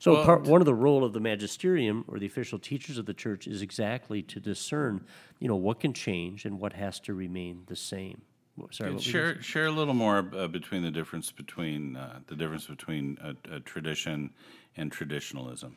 So 0.00 0.24
part, 0.24 0.42
one 0.42 0.60
of 0.60 0.66
the 0.66 0.74
role 0.74 1.04
of 1.04 1.12
the 1.12 1.20
magisterium 1.20 2.04
or 2.08 2.18
the 2.18 2.26
official 2.26 2.58
teachers 2.58 2.98
of 2.98 3.06
the 3.06 3.14
church 3.14 3.46
is 3.46 3.62
exactly 3.62 4.22
to 4.22 4.40
discern, 4.40 5.04
you 5.38 5.46
know, 5.46 5.54
what 5.54 5.78
can 5.78 5.92
change 5.92 6.44
and 6.44 6.58
what 6.58 6.72
has 6.72 6.98
to 7.00 7.14
remain 7.14 7.62
the 7.66 7.76
same. 7.76 8.22
Sorry, 8.70 8.90
what 8.90 8.98
were 8.98 9.04
you 9.04 9.10
Share 9.10 9.42
share 9.42 9.66
a 9.66 9.70
little 9.70 9.94
more 9.94 10.28
uh, 10.36 10.48
between 10.48 10.82
the 10.82 10.90
difference 10.90 11.30
between 11.32 11.96
uh, 11.96 12.20
the 12.26 12.34
difference 12.36 12.66
between 12.66 13.18
tradition 13.64 14.30
and 14.76 14.92
traditionalism, 14.92 15.76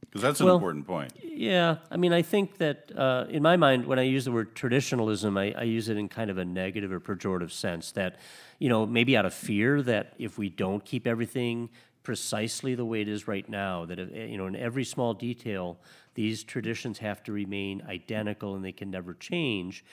because 0.00 0.22
that's 0.22 0.40
an 0.40 0.46
Well- 0.46 0.56
important 0.56 0.86
point. 0.86 1.12
Yeah, 1.22 1.76
I 1.90 1.96
mean, 1.96 2.12
I 2.12 2.22
think 2.22 2.58
that 2.58 2.90
uh, 2.96 3.26
in 3.28 3.42
my 3.42 3.56
mind, 3.56 3.86
when 3.86 3.98
I 3.98 4.02
use 4.02 4.24
the 4.24 4.32
word 4.32 4.54
traditionalism, 4.54 5.36
I, 5.36 5.52
I 5.56 5.62
use 5.62 5.88
it 5.88 5.96
in 5.96 6.08
kind 6.08 6.30
of 6.30 6.38
a 6.38 6.44
negative 6.44 6.90
or 6.92 6.98
pejorative 7.00 7.52
sense. 7.52 7.92
That, 7.92 8.16
you 8.58 8.68
know, 8.68 8.84
maybe 8.86 9.16
out 9.16 9.24
of 9.26 9.34
fear 9.34 9.80
that 9.82 10.14
if 10.18 10.36
we 10.36 10.48
don't 10.48 10.84
keep 10.84 11.06
everything 11.06 11.68
precisely 12.02 12.74
the 12.74 12.84
way 12.84 13.02
it 13.02 13.08
is 13.08 13.28
right 13.28 13.48
now, 13.48 13.84
that 13.84 13.98
if, 13.98 14.10
you 14.30 14.38
know, 14.38 14.46
in 14.46 14.56
every 14.56 14.84
small 14.84 15.14
detail, 15.14 15.78
these 16.14 16.42
traditions 16.42 16.98
have 16.98 17.22
to 17.22 17.32
remain 17.32 17.82
identical 17.86 18.56
and 18.56 18.64
they 18.64 18.72
can 18.72 18.90
never 18.90 19.14
change. 19.14 19.84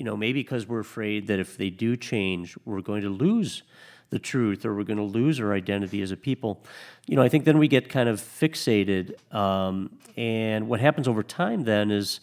You 0.00 0.04
know, 0.04 0.16
maybe 0.16 0.40
because 0.40 0.66
we're 0.66 0.80
afraid 0.80 1.26
that 1.26 1.38
if 1.38 1.58
they 1.58 1.68
do 1.68 1.94
change, 1.94 2.56
we're 2.64 2.80
going 2.80 3.02
to 3.02 3.10
lose 3.10 3.64
the 4.08 4.18
truth 4.18 4.64
or 4.64 4.74
we're 4.74 4.84
going 4.84 4.96
to 4.96 5.02
lose 5.02 5.38
our 5.38 5.52
identity 5.52 6.00
as 6.00 6.10
a 6.10 6.16
people. 6.16 6.64
You 7.06 7.16
know, 7.16 7.22
I 7.22 7.28
think 7.28 7.44
then 7.44 7.58
we 7.58 7.68
get 7.68 7.90
kind 7.90 8.08
of 8.08 8.18
fixated. 8.18 9.22
Um, 9.30 9.98
and 10.16 10.68
what 10.68 10.80
happens 10.80 11.06
over 11.06 11.22
time 11.22 11.64
then 11.64 11.90
is, 11.90 12.20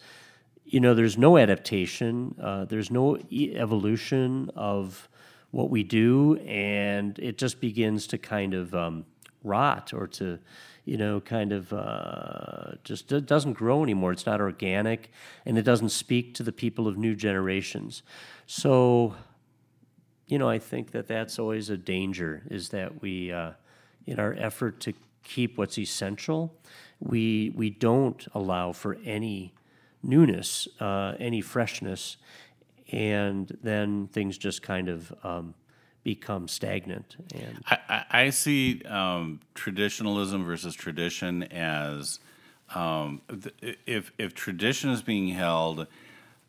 you 0.64 0.80
know, 0.80 0.92
there's 0.92 1.16
no 1.16 1.38
adaptation, 1.38 2.34
uh, 2.42 2.64
there's 2.64 2.90
no 2.90 3.16
e- 3.30 3.54
evolution 3.54 4.50
of 4.56 5.08
what 5.52 5.70
we 5.70 5.84
do, 5.84 6.34
and 6.48 7.16
it 7.20 7.38
just 7.38 7.60
begins 7.60 8.08
to 8.08 8.18
kind 8.18 8.54
of 8.54 8.74
um, 8.74 9.04
rot 9.42 9.92
or 9.92 10.06
to, 10.06 10.38
you 10.84 10.96
know, 10.96 11.20
kind 11.20 11.52
of 11.52 11.72
uh, 11.72 12.72
just 12.84 13.08
doesn't 13.26 13.52
grow 13.52 13.82
anymore. 13.82 14.12
It's 14.12 14.26
not 14.26 14.40
organic, 14.40 15.10
and 15.44 15.58
it 15.58 15.62
doesn't 15.62 15.90
speak 15.90 16.34
to 16.34 16.42
the 16.42 16.52
people 16.52 16.88
of 16.88 16.96
new 16.96 17.14
generations. 17.14 18.02
So, 18.46 19.14
you 20.26 20.38
know, 20.38 20.48
I 20.48 20.58
think 20.58 20.90
that 20.92 21.06
that's 21.06 21.38
always 21.38 21.70
a 21.70 21.76
danger 21.76 22.42
is 22.50 22.70
that 22.70 23.02
we, 23.02 23.32
uh, 23.32 23.52
in 24.06 24.18
our 24.18 24.34
effort 24.38 24.80
to 24.80 24.92
keep 25.22 25.58
what's 25.58 25.78
essential, 25.78 26.54
we 27.00 27.52
we 27.54 27.70
don't 27.70 28.26
allow 28.34 28.72
for 28.72 28.96
any 29.04 29.54
newness, 30.02 30.68
uh, 30.80 31.14
any 31.18 31.40
freshness, 31.40 32.16
and 32.92 33.56
then 33.62 34.08
things 34.08 34.38
just 34.38 34.62
kind 34.62 34.88
of 34.88 35.12
um, 35.22 35.54
become 36.14 36.48
stagnant. 36.48 37.16
And 37.34 37.62
I, 37.66 37.78
I, 37.88 38.04
I 38.22 38.30
see 38.30 38.82
um, 38.84 39.40
traditionalism 39.54 40.42
versus 40.42 40.74
tradition 40.74 41.42
as 41.42 42.18
um, 42.74 43.20
th- 43.28 43.76
if 43.84 44.10
if 44.16 44.34
tradition 44.34 44.88
is 44.88 45.02
being 45.02 45.28
held, 45.28 45.86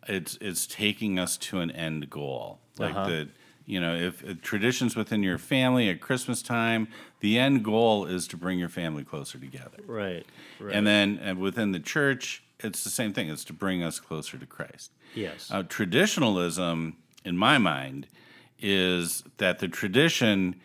it's 0.08 0.38
it's 0.39 0.65
taking 0.65 1.19
us 1.19 1.36
to 1.38 1.60
an 1.60 1.72
end 1.72 2.10
goal. 2.10 2.60
Like 2.78 2.95
the 2.95 3.28
you 3.65 3.82
know 3.82 3.93
if, 3.95 4.24
if 4.24 4.41
traditions 4.41 4.95
within 4.95 5.24
your 5.24 5.38
family 5.38 5.89
at 5.89 6.00
Christmas 6.00 6.41
time, 6.41 6.88
the 7.19 7.38
end 7.38 7.65
goal 7.65 8.06
is 8.06 8.26
to 8.30 8.38
bring 8.38 8.60
your 8.60 8.69
family 8.69 9.04
closer 9.04 9.38
together. 9.38 9.80
right, 9.86 10.26
right, 10.62 10.74
And 10.74 10.88
then 10.88 11.19
and 11.22 11.39
within 11.39 11.74
the 11.74 11.82
church, 11.82 12.43
it's 12.62 12.86
the 12.86 12.89
same 12.89 13.12
thing. 13.12 13.30
It's 13.30 13.43
to 13.45 13.54
bring 13.54 13.84
us 13.84 14.00
closer 14.00 14.38
to 14.38 14.45
Christ. 14.45 14.91
yes, 15.13 15.52
Uh, 15.52 15.63
traditionalism, 15.63 16.95
in 17.26 17.36
my 17.36 17.58
mind, 17.58 18.08
is 18.62 19.24
that 19.38 19.60
the 19.60 19.67
tradition 19.67 20.56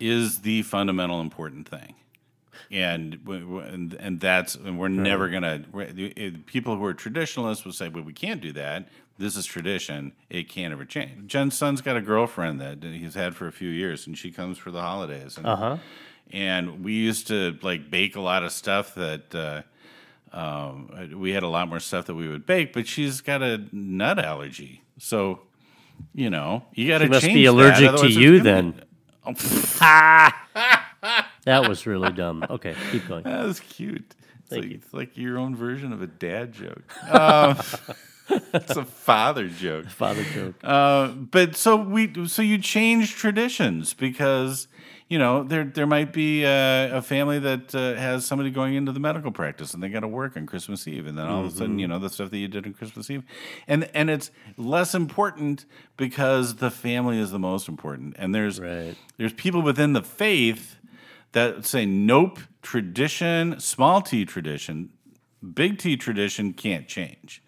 is 0.00 0.40
the 0.40 0.62
fundamental 0.62 1.20
important 1.20 1.68
thing, 1.68 1.94
and 2.70 3.18
and, 3.26 3.94
and 3.94 4.20
that's 4.20 4.54
and 4.54 4.78
we're 4.78 4.88
never 4.88 5.28
gonna. 5.28 5.64
the 5.92 6.30
People 6.46 6.76
who 6.76 6.84
are 6.84 6.94
traditionalists 6.94 7.64
will 7.64 7.72
say, 7.72 7.88
"Well, 7.88 8.04
we 8.04 8.12
can't 8.12 8.40
do 8.40 8.52
that. 8.52 8.88
This 9.18 9.36
is 9.36 9.46
tradition. 9.46 10.12
It 10.30 10.48
can't 10.48 10.72
ever 10.72 10.84
change." 10.84 11.26
Jen's 11.26 11.56
son's 11.56 11.80
got 11.80 11.96
a 11.96 12.00
girlfriend 12.00 12.60
that 12.60 12.82
he's 12.82 13.14
had 13.14 13.34
for 13.34 13.46
a 13.46 13.52
few 13.52 13.70
years, 13.70 14.06
and 14.06 14.16
she 14.16 14.30
comes 14.30 14.58
for 14.58 14.70
the 14.70 14.80
holidays. 14.80 15.36
And, 15.36 15.46
uh 15.46 15.56
huh, 15.56 15.76
and 16.30 16.84
we 16.84 16.92
used 16.92 17.26
to 17.28 17.58
like 17.62 17.90
bake 17.90 18.16
a 18.16 18.20
lot 18.20 18.42
of 18.44 18.52
stuff 18.52 18.94
that 18.94 19.34
uh, 19.34 19.62
um, 20.36 21.16
we 21.16 21.32
had 21.32 21.42
a 21.42 21.48
lot 21.48 21.68
more 21.68 21.80
stuff 21.80 22.06
that 22.06 22.14
we 22.14 22.28
would 22.28 22.46
bake, 22.46 22.72
but 22.72 22.86
she's 22.86 23.20
got 23.20 23.42
a 23.42 23.64
nut 23.72 24.18
allergy, 24.18 24.82
so 24.98 25.40
you 26.14 26.30
know 26.30 26.64
you 26.74 26.88
got 26.88 26.98
to 26.98 27.08
must 27.08 27.26
be 27.26 27.44
that, 27.44 27.50
allergic 27.50 27.96
to 27.96 28.08
you 28.08 28.40
then. 28.40 28.82
Oh, 29.24 29.32
that 31.44 31.68
was 31.68 31.86
really 31.86 32.10
dumb. 32.12 32.44
Okay, 32.48 32.74
keep 32.90 33.06
going. 33.08 33.24
that 33.24 33.44
was 33.44 33.60
cute. 33.60 34.14
It's 34.40 34.50
Thank 34.50 34.62
like, 34.62 34.70
you. 34.70 34.80
it's 34.82 34.94
like 34.94 35.16
your 35.16 35.38
own 35.38 35.54
version 35.54 35.92
of 35.92 36.00
a 36.00 36.06
dad 36.06 36.52
joke. 36.52 36.82
Um, 37.12 37.58
it's 38.54 38.76
a 38.76 38.84
father 38.84 39.48
joke. 39.48 39.86
Father 39.86 40.24
joke. 40.34 40.54
Uh, 40.64 41.08
but 41.08 41.56
so 41.56 41.76
we 41.76 42.26
so 42.26 42.42
you 42.42 42.58
change 42.58 43.14
traditions 43.14 43.94
because 43.94 44.68
you 45.08 45.18
know, 45.18 45.42
there 45.42 45.64
there 45.64 45.86
might 45.86 46.12
be 46.12 46.44
a, 46.44 46.90
a 46.98 47.02
family 47.02 47.38
that 47.38 47.74
uh, 47.74 47.94
has 47.94 48.26
somebody 48.26 48.50
going 48.50 48.74
into 48.74 48.92
the 48.92 49.00
medical 49.00 49.30
practice 49.30 49.72
and 49.72 49.82
they 49.82 49.88
got 49.88 50.00
to 50.00 50.08
work 50.08 50.36
on 50.36 50.44
Christmas 50.46 50.86
Eve, 50.86 51.06
and 51.06 51.16
then 51.16 51.26
all 51.26 51.40
of 51.40 51.46
a 51.46 51.50
sudden, 51.50 51.78
you 51.78 51.88
know, 51.88 51.98
the 51.98 52.10
stuff 52.10 52.30
that 52.30 52.38
you 52.38 52.48
did 52.48 52.66
on 52.66 52.74
Christmas 52.74 53.10
Eve, 53.10 53.22
and 53.66 53.88
and 53.94 54.10
it's 54.10 54.30
less 54.56 54.94
important 54.94 55.64
because 55.96 56.56
the 56.56 56.70
family 56.70 57.18
is 57.18 57.30
the 57.30 57.38
most 57.38 57.68
important, 57.68 58.16
and 58.18 58.34
there's 58.34 58.60
Right. 58.60 58.96
there's 59.16 59.32
people 59.32 59.62
within 59.62 59.94
the 59.94 60.02
faith 60.02 60.76
that 61.32 61.64
say 61.64 61.86
nope, 61.86 62.40
tradition, 62.60 63.58
small 63.60 64.02
t 64.02 64.24
tradition, 64.26 64.90
big 65.54 65.78
T 65.78 65.96
tradition 65.96 66.52
can't 66.52 66.86
change. 66.86 67.42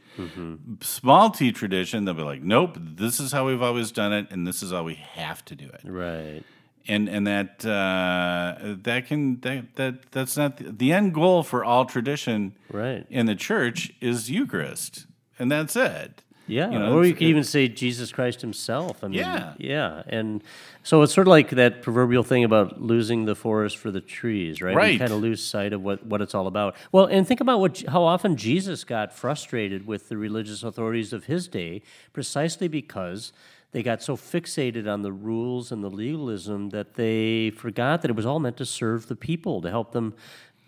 Small 0.83 1.31
T 1.31 1.51
tradition, 1.53 2.05
they'll 2.05 2.15
be 2.15 2.23
like, 2.23 2.43
nope, 2.43 2.77
this 2.79 3.21
is 3.21 3.33
how 3.33 3.47
we've 3.47 3.63
always 3.63 3.91
done 3.91 4.13
it, 4.13 4.27
and 4.31 4.47
this 4.47 4.63
is 4.63 4.71
how 4.71 4.83
we 4.83 4.95
have 4.95 5.45
to 5.47 5.55
do 5.55 5.67
it 5.67 5.81
Right. 5.85 6.43
And 6.89 7.09
and 7.09 7.27
that 7.27 7.65
uh, 7.67 8.75
that 8.83 9.07
can 9.07 9.41
that, 9.41 9.75
that 9.77 10.11
that's 10.13 10.37
not 10.37 10.57
the, 10.59 10.65
the 10.73 10.93
end 10.93 11.15
goal 11.15 11.43
for 11.43 11.65
all 11.65 11.85
tradition 11.85 12.55
Right. 12.73 13.05
in 13.11 13.27
the 13.27 13.35
church 13.35 13.93
is 14.01 14.31
Eucharist, 14.31 15.07
and 15.39 15.51
that's 15.51 15.77
it. 15.77 16.23
Yeah, 16.47 16.69
You 16.73 16.79
know, 16.81 16.97
or 16.99 17.05
you 17.05 17.13
could 17.15 17.29
even 17.29 17.45
say 17.45 17.69
Jesus 17.69 18.11
Christ 18.11 18.41
Himself. 18.41 19.05
I 19.05 19.07
mean, 19.09 19.21
Yeah. 19.21 19.53
yeah, 19.59 20.03
and 20.09 20.43
so 20.83 21.01
it's 21.03 21.15
sort 21.15 21.29
of 21.29 21.31
like 21.31 21.51
that 21.51 21.81
proverbial 21.81 22.25
thing 22.25 22.43
about 22.43 22.83
losing 22.83 23.25
the 23.25 23.37
forest 23.37 23.77
for 23.77 23.93
the 23.93 24.01
trees, 24.01 24.61
right? 24.61 24.75
Right. 24.75 24.93
You 24.95 24.99
kind 24.99 25.13
of 25.13 25.21
lose 25.21 25.41
sight 25.45 25.73
of 25.73 25.81
what, 25.85 26.05
what 26.05 26.21
it's 26.21 26.35
all 26.35 26.49
about. 26.49 26.75
Well, 26.91 27.05
and 27.07 27.25
think 27.25 27.41
about 27.41 27.61
what 27.61 27.85
how 27.87 28.03
often 28.03 28.35
Jesus 28.37 28.83
got 28.83 29.13
frustrated 29.13 29.87
with 29.87 30.09
the 30.09 30.17
religious 30.17 30.65
authorities 30.65 31.13
of 31.13 31.27
His 31.27 31.47
day, 31.47 31.83
precisely 32.13 32.67
because 32.67 33.33
they 33.73 33.83
got 33.83 34.03
so 34.03 34.17
fixated 34.17 34.93
on 34.93 35.03
the 35.03 35.13
rules 35.13 35.71
and 35.71 35.83
the 35.83 35.91
legalism 35.91 36.71
that 36.71 36.95
they 36.95 37.51
forgot 37.51 38.03
that 38.03 38.11
it 38.11 38.17
was 38.17 38.27
all 38.27 38.41
meant 38.41 38.57
to 38.57 38.67
serve 38.67 39.07
the 39.07 39.17
people, 39.17 39.61
to 39.63 39.71
help 39.71 39.93
them 39.93 40.15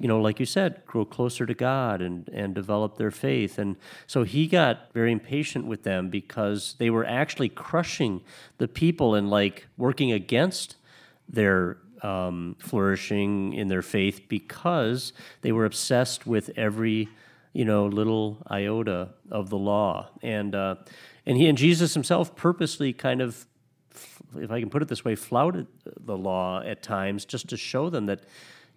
you 0.03 0.09
know, 0.09 0.21
like 0.21 0.41
you 0.41 0.47
said, 0.47 0.85
grow 0.85 1.05
closer 1.05 1.47
to 1.47 1.55
God 1.55 2.03
and, 2.03 2.29
and 2.31 2.57
develop 2.57 2.97
their 2.97 3.12
faith. 3.12 3.57
And 3.57 3.77
so 4.09 4.25
he 4.25 4.49
got 4.49 4.93
very 4.93 5.12
impatient 5.12 5.65
with 5.65 5.85
them 5.85 6.09
because 6.09 6.75
they 6.79 6.91
were 6.91 7.05
actually 7.05 7.49
crushing 7.49 8.21
the 8.59 8.67
people 8.67 9.15
and 9.15 9.31
like 9.31 9.69
working 9.77 10.11
against 10.11 10.75
their 11.29 11.79
um, 12.03 12.57
flourishing 12.59 13.53
in 13.53 13.69
their 13.69 13.81
faith 13.81 14.23
because 14.29 15.12
they 15.43 15.53
were 15.53 15.65
obsessed 15.65 16.27
with 16.27 16.51
every, 16.57 17.09
you 17.53 17.65
know, 17.65 17.87
little 17.87 18.45
iota 18.51 19.11
of 19.31 19.51
the 19.51 19.59
law. 19.59 20.09
And, 20.21 20.53
uh, 20.57 20.77
and 21.27 21.37
he 21.37 21.47
and 21.49 21.57
Jesus 21.57 21.95
himself 21.95 22.35
purposely 22.35 22.93
kind 22.93 23.21
of 23.21 23.47
if 24.39 24.51
I 24.51 24.61
can 24.61 24.71
put 24.71 24.83
it 24.83 24.89
this 24.89 25.05
way, 25.05 25.15
flouted 25.15 25.67
the 26.01 26.17
law 26.17 26.63
at 26.63 26.83
times 26.83 27.25
just 27.25 27.49
to 27.49 27.57
show 27.57 27.91
them 27.91 28.07
that, 28.07 28.21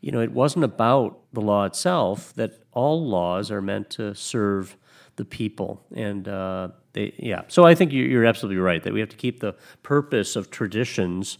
you 0.01 0.11
know, 0.11 0.21
it 0.21 0.31
wasn't 0.31 0.65
about 0.65 1.19
the 1.33 1.41
law 1.41 1.65
itself, 1.65 2.33
that 2.33 2.59
all 2.73 3.07
laws 3.07 3.51
are 3.51 3.61
meant 3.61 3.89
to 3.91 4.13
serve 4.15 4.75
the 5.15 5.25
people. 5.25 5.81
And 5.95 6.27
uh, 6.27 6.69
they, 6.93 7.13
yeah. 7.17 7.43
So 7.47 7.65
I 7.65 7.75
think 7.75 7.93
you're, 7.93 8.25
absolutely 8.25 8.59
right 8.59 8.83
that 8.83 8.93
we 8.93 8.99
have 8.99 9.09
to 9.09 9.15
keep 9.15 9.39
the 9.39 9.55
purpose 9.83 10.35
of 10.35 10.49
traditions 10.49 11.37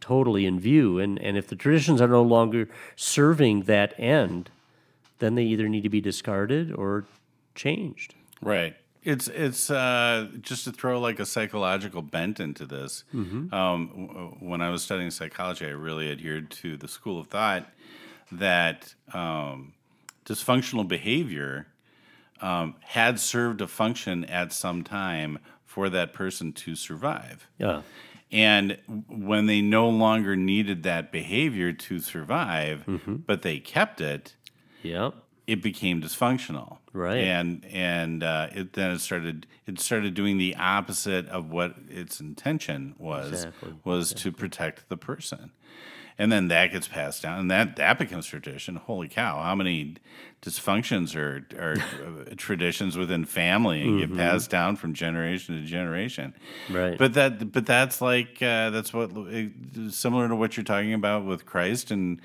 totally 0.00 0.46
in 0.46 0.60
view. 0.60 0.98
And, 0.98 1.18
and 1.20 1.36
if 1.36 1.46
the 1.48 1.56
traditions 1.56 2.00
are 2.00 2.08
no 2.08 2.22
longer 2.22 2.68
serving 2.96 3.62
that 3.62 3.98
end, 3.98 4.50
then 5.18 5.34
they 5.34 5.44
either 5.44 5.68
need 5.68 5.82
to 5.82 5.88
be 5.88 6.00
discarded 6.00 6.72
or 6.72 7.04
changed. 7.54 8.14
Right. 8.42 8.76
It's 9.02 9.28
it's 9.28 9.70
uh, 9.70 10.28
just 10.42 10.64
to 10.64 10.72
throw 10.72 11.00
like 11.00 11.18
a 11.20 11.26
psychological 11.26 12.02
bent 12.02 12.38
into 12.40 12.66
this. 12.66 13.04
Um, 13.14 13.48
w- 13.52 14.36
when 14.40 14.60
I 14.60 14.68
was 14.70 14.82
studying 14.82 15.10
psychology, 15.10 15.64
I 15.66 15.70
really 15.70 16.10
adhered 16.10 16.50
to 16.62 16.76
the 16.76 16.86
school 16.88 17.18
of 17.20 17.28
thought 17.28 17.66
that 18.30 18.94
um, 19.14 19.72
dysfunctional 20.26 20.86
behavior 20.86 21.66
um, 22.42 22.74
had 22.80 23.18
served 23.18 23.60
a 23.60 23.66
function 23.66 24.24
at 24.26 24.52
some 24.52 24.82
time 24.84 25.38
for 25.64 25.88
that 25.88 26.12
person 26.12 26.52
to 26.52 26.74
survive. 26.76 27.48
Yeah. 27.58 27.82
And 28.32 28.78
when 29.08 29.46
they 29.46 29.60
no 29.60 29.88
longer 29.88 30.36
needed 30.36 30.82
that 30.84 31.10
behavior 31.10 31.72
to 31.72 31.98
survive, 32.00 32.84
Mm-hmm. 32.86 33.16
but 33.26 33.42
they 33.42 33.58
kept 33.58 34.00
it, 34.00 34.36
Yeah. 34.82 35.10
It 35.50 35.60
became 35.60 36.00
dysfunctional. 36.00 36.78
Right. 36.92 37.24
And 37.24 37.66
and 37.66 38.22
uh, 38.22 38.48
it 38.52 38.74
then 38.74 38.92
it 38.92 39.00
started 39.00 39.48
it 39.66 39.80
started 39.80 40.14
doing 40.14 40.38
the 40.38 40.54
opposite 40.54 41.26
of 41.28 41.50
what 41.50 41.74
its 41.88 42.20
intention 42.20 42.94
was 42.98 43.32
Exactly. 43.32 43.74
was 43.82 44.14
to 44.14 44.30
protect 44.30 44.88
the 44.88 44.96
person. 44.96 45.50
And 46.18 46.30
then 46.30 46.48
that 46.48 46.70
gets 46.70 46.86
passed 46.86 47.22
down, 47.22 47.40
and 47.40 47.50
that 47.50 47.76
that 47.76 47.98
becomes 47.98 48.26
tradition. 48.26 48.76
Holy 48.76 49.08
cow! 49.08 49.40
How 49.42 49.54
many 49.54 49.96
dysfunctions 50.42 51.16
are 51.16 51.46
are 51.58 51.76
uh, 51.78 52.34
traditions 52.36 52.98
within 52.98 53.24
family 53.24 53.80
and 53.80 54.00
get 54.00 54.14
passed 54.14 54.50
down 54.50 54.76
from 54.76 54.92
generation 54.92 55.58
to 55.58 55.66
generation? 55.66 56.34
Mm-hmm. 56.66 56.76
Right. 56.76 56.98
But 56.98 57.14
that 57.14 57.52
but 57.52 57.64
that's 57.64 58.02
like 58.02 58.42
uh, 58.42 58.68
that's 58.68 58.92
what 58.92 59.10
similar 59.88 60.28
to 60.28 60.36
what 60.36 60.58
you're 60.58 60.64
talking 60.64 60.92
about 60.92 61.24
with 61.24 61.46
Christ 61.46 61.90
and 61.90 62.20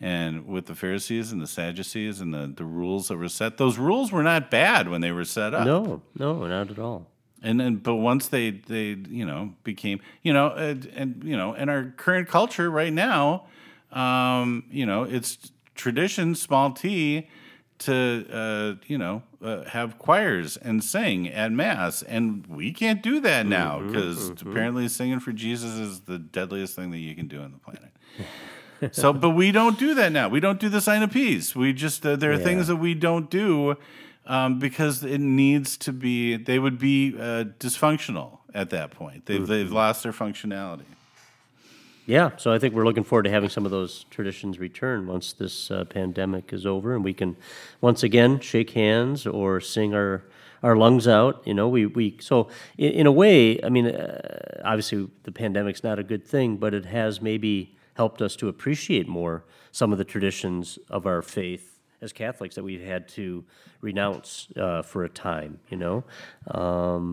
and 0.00 0.46
with 0.46 0.66
the 0.66 0.74
Pharisees 0.74 1.30
and 1.30 1.42
the 1.42 1.46
Sadducees 1.46 2.20
and 2.20 2.32
the, 2.32 2.52
the 2.56 2.64
rules 2.64 3.08
that 3.08 3.18
were 3.18 3.28
set. 3.28 3.58
Those 3.58 3.76
rules 3.76 4.10
were 4.10 4.22
not 4.22 4.50
bad 4.50 4.88
when 4.88 5.02
they 5.02 5.12
were 5.12 5.26
set 5.26 5.52
up. 5.52 5.66
No, 5.66 6.02
no, 6.18 6.46
not 6.46 6.70
at 6.70 6.78
all. 6.78 7.06
And 7.42 7.60
then, 7.60 7.76
but 7.76 7.96
once 7.96 8.28
they 8.28 8.50
they 8.50 8.96
you 9.08 9.24
know 9.24 9.54
became 9.64 10.00
you 10.22 10.32
know 10.32 10.48
and, 10.50 10.86
and 10.94 11.22
you 11.24 11.36
know 11.36 11.54
in 11.54 11.68
our 11.68 11.92
current 11.96 12.28
culture 12.28 12.70
right 12.70 12.92
now, 12.92 13.46
um, 13.92 14.64
you 14.70 14.86
know 14.86 15.04
it's 15.04 15.52
tradition 15.74 16.34
small 16.34 16.72
t 16.72 17.28
to 17.78 18.26
uh, 18.30 18.74
you 18.86 18.98
know 18.98 19.22
uh, 19.42 19.64
have 19.64 19.98
choirs 19.98 20.58
and 20.58 20.84
sing 20.84 21.28
at 21.28 21.50
mass, 21.50 22.02
and 22.02 22.46
we 22.46 22.72
can't 22.72 23.02
do 23.02 23.20
that 23.20 23.46
now 23.46 23.80
because 23.80 24.30
apparently 24.30 24.86
singing 24.88 25.20
for 25.20 25.32
Jesus 25.32 25.78
is 25.78 26.00
the 26.00 26.18
deadliest 26.18 26.76
thing 26.76 26.90
that 26.90 26.98
you 26.98 27.14
can 27.14 27.26
do 27.26 27.40
on 27.40 27.52
the 27.52 27.58
planet. 27.58 27.90
so, 28.92 29.12
but 29.12 29.30
we 29.30 29.52
don't 29.52 29.78
do 29.78 29.94
that 29.94 30.12
now. 30.12 30.28
We 30.28 30.40
don't 30.40 30.60
do 30.60 30.68
the 30.68 30.80
sign 30.80 31.02
of 31.02 31.10
peace. 31.10 31.54
We 31.54 31.72
just 31.72 32.04
uh, 32.04 32.16
there 32.16 32.32
are 32.32 32.38
things 32.38 32.66
that 32.68 32.76
we 32.76 32.94
don't 32.94 33.30
do 33.30 33.76
um, 34.26 34.58
because 34.58 35.04
it 35.04 35.20
needs 35.20 35.76
to 35.78 35.92
be. 35.92 36.36
They 36.36 36.58
would 36.58 36.78
be 36.78 37.14
uh, 37.16 37.44
dysfunctional 37.58 38.38
at 38.54 38.70
that 38.70 38.90
point. 38.90 39.26
They've 39.26 39.46
they've 39.46 39.70
lost 39.70 40.02
their 40.02 40.12
functionality. 40.12 40.84
Yeah, 42.06 42.30
so 42.38 42.52
I 42.52 42.58
think 42.58 42.74
we're 42.74 42.84
looking 42.84 43.04
forward 43.04 43.24
to 43.24 43.30
having 43.30 43.50
some 43.50 43.64
of 43.64 43.70
those 43.70 44.04
traditions 44.10 44.58
return 44.58 45.06
once 45.06 45.32
this 45.32 45.70
uh, 45.70 45.84
pandemic 45.84 46.52
is 46.52 46.66
over, 46.66 46.94
and 46.94 47.04
we 47.04 47.12
can 47.12 47.36
once 47.80 48.02
again 48.02 48.40
shake 48.40 48.70
hands 48.70 49.26
or 49.26 49.60
sing 49.60 49.94
our 49.94 50.24
our 50.62 50.76
lungs 50.76 51.06
out. 51.06 51.42
You 51.46 51.54
know, 51.54 51.68
we 51.68 51.86
we 51.86 52.16
so 52.20 52.48
in, 52.78 52.92
in 52.92 53.06
a 53.06 53.12
way, 53.12 53.62
I 53.62 53.68
mean, 53.68 53.86
uh, 53.86 54.60
obviously 54.64 55.08
the 55.22 55.32
pandemic's 55.32 55.84
not 55.84 55.98
a 55.98 56.02
good 56.02 56.26
thing, 56.26 56.56
but 56.56 56.74
it 56.74 56.86
has 56.86 57.20
maybe 57.20 57.76
helped 58.02 58.22
us 58.22 58.34
to 58.36 58.48
appreciate 58.48 59.06
more 59.20 59.44
some 59.72 59.92
of 59.92 59.98
the 59.98 60.08
traditions 60.14 60.78
of 60.88 61.06
our 61.06 61.22
faith 61.22 61.66
as 62.04 62.12
Catholics 62.12 62.54
that 62.54 62.64
we've 62.64 62.86
had 62.94 63.02
to 63.08 63.44
renounce 63.82 64.28
uh, 64.56 64.82
for 64.90 65.00
a 65.04 65.08
time. 65.08 65.52
You 65.72 65.78
know. 65.82 65.96
Um, 66.62 67.04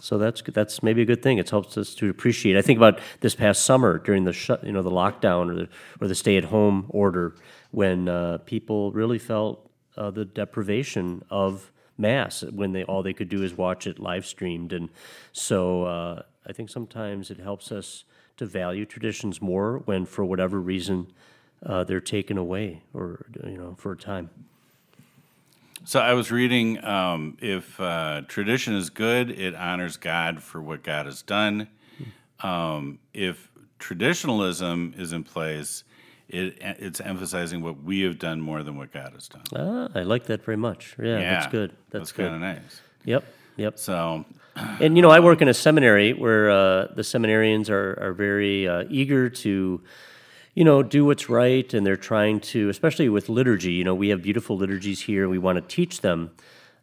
so 0.00 0.18
that's 0.18 0.42
that's 0.58 0.82
maybe 0.82 1.02
a 1.02 1.04
good 1.12 1.22
thing. 1.22 1.38
It 1.38 1.50
helps 1.50 1.76
us 1.76 1.94
to 2.00 2.04
appreciate. 2.14 2.56
I 2.56 2.62
think 2.62 2.78
about 2.82 3.00
this 3.20 3.34
past 3.34 3.58
summer 3.64 3.98
during 3.98 4.24
the 4.24 4.32
shut, 4.32 4.64
you 4.64 4.72
know, 4.72 4.82
the 4.82 4.96
lockdown 5.02 5.44
or 5.50 5.54
the 5.54 5.68
or 6.00 6.08
the 6.08 6.14
stay-at-home 6.14 6.86
order, 6.88 7.26
when 7.70 8.08
uh, 8.08 8.38
people 8.54 8.80
really 8.92 9.18
felt 9.18 9.70
uh, 9.96 10.10
the 10.10 10.24
deprivation 10.24 11.22
of 11.30 11.72
mass 11.96 12.44
when 12.60 12.72
they 12.72 12.84
all 12.84 13.02
they 13.02 13.16
could 13.18 13.28
do 13.28 13.42
is 13.42 13.52
watch 13.56 13.86
it 13.86 13.98
live 13.98 14.24
streamed, 14.24 14.72
and 14.72 14.88
so 15.32 15.58
uh, 15.84 16.22
I 16.48 16.52
think 16.52 16.70
sometimes 16.70 17.30
it 17.30 17.40
helps 17.40 17.72
us 17.72 18.04
to 18.38 18.46
value 18.46 18.86
traditions 18.86 19.42
more 19.42 19.78
when, 19.84 20.06
for 20.06 20.24
whatever 20.24 20.60
reason, 20.60 21.12
uh, 21.64 21.84
they're 21.84 22.00
taken 22.00 22.38
away 22.38 22.82
or 22.94 23.26
you 23.44 23.58
know 23.58 23.74
for 23.78 23.92
a 23.92 23.96
time. 23.96 24.30
So 25.84 26.00
I 26.00 26.12
was 26.14 26.30
reading 26.30 26.76
if 26.76 27.42
if 27.42 27.80
uh, 27.80 28.22
tradition 28.28 28.74
is 28.74 28.90
good, 28.90 29.30
it 29.30 29.54
honors 29.54 29.96
God 29.96 30.42
for 30.42 30.60
what 30.60 30.82
God 30.82 31.06
has 31.06 31.22
done. 31.22 31.68
Um, 32.40 32.98
if 33.12 33.50
traditionalism 33.78 34.94
is 34.96 35.12
in 35.12 35.24
place, 35.24 35.84
it 36.28 36.58
it's 36.60 37.00
emphasizing 37.00 37.62
what 37.62 37.82
we 37.82 38.02
have 38.02 38.18
done 38.18 38.40
more 38.40 38.62
than 38.62 38.76
what 38.76 38.92
God 38.92 39.12
has 39.14 39.28
done. 39.28 39.42
Ah, 39.56 39.88
I 39.94 40.02
like 40.02 40.24
that 40.26 40.44
very 40.44 40.56
much. 40.56 40.96
Yeah, 41.02 41.18
that's 41.18 41.46
good. 41.50 41.72
That's, 41.90 42.12
good. 42.12 42.30
kind 42.30 42.34
of 42.34 42.40
nice. 42.40 42.80
Yep, 43.04 43.24
yep. 43.56 43.78
So 43.78 44.24
And 44.80 44.96
you 44.96 45.02
know, 45.02 45.10
I 45.10 45.20
work 45.20 45.42
in 45.42 45.48
a 45.48 45.54
seminary 45.54 46.12
where 46.12 46.50
uh, 46.50 46.86
the 46.94 47.02
seminarians 47.02 47.70
are 47.70 47.94
are 48.00 48.12
very 48.12 48.68
uh, 48.68 48.84
eager 48.88 49.28
to, 49.28 49.80
you 50.54 50.64
know, 50.64 50.82
do 50.82 51.04
what's 51.04 51.28
right, 51.28 51.72
and 51.74 51.86
they're 51.86 51.96
trying 51.96 52.40
to, 52.40 52.68
especially 52.68 53.08
with 53.08 53.28
liturgy. 53.28 53.72
You 53.72 53.84
know, 53.84 53.94
we 53.94 54.08
have 54.08 54.22
beautiful 54.22 54.56
liturgies 54.56 55.02
here, 55.02 55.28
we 55.28 55.38
want 55.38 55.56
to 55.56 55.76
teach 55.76 56.00
them 56.00 56.30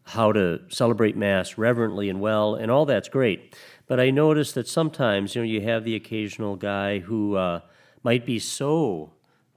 how 0.03 0.31
to 0.31 0.61
celebrate 0.69 1.17
Mass 1.17 1.57
reverently 1.57 2.09
and 2.09 2.21
well, 2.21 2.55
and 2.55 2.69
all 2.69 2.85
that's 2.85 3.09
great. 3.09 3.55
But 3.87 3.99
I 3.99 4.11
notice 4.11 4.51
that 4.53 4.67
sometimes, 4.67 5.35
you 5.35 5.41
know, 5.41 5.47
you 5.47 5.61
have 5.61 5.83
the 5.83 5.95
occasional 5.95 6.55
guy 6.55 6.99
who 6.99 7.35
uh, 7.35 7.61
might 8.03 8.25
be 8.25 8.39
so 8.39 9.11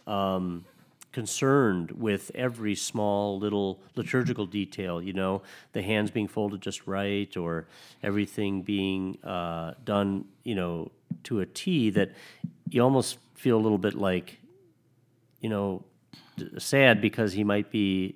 um, 0.07 0.65
concerned 1.19 1.91
with 1.91 2.31
every 2.37 2.77
small 2.77 3.41
little 3.41 3.81
liturgical 3.97 4.47
detail, 4.47 5.03
you 5.03 5.13
know, 5.13 5.43
the 5.73 5.83
hands 5.83 6.13
being 6.13 6.29
folded 6.29 6.61
just 6.61 6.87
right 6.87 7.37
or 7.37 7.67
everything 8.05 8.63
being 8.63 9.19
uh, 9.25 9.75
done, 9.85 10.25
you 10.45 10.55
know, 10.55 10.93
to 11.25 11.41
a 11.41 11.47
T 11.47 11.91
that 11.91 12.13
you 12.71 12.81
almost 12.81 13.19
feel 13.35 13.57
a 13.57 13.63
little 13.67 13.79
bit 13.79 13.95
like, 13.95 14.39
you 15.41 15.49
know, 15.49 15.83
d- 16.37 16.51
sad 16.59 17.01
because 17.01 17.33
he 17.33 17.43
might 17.43 17.73
be 17.73 18.15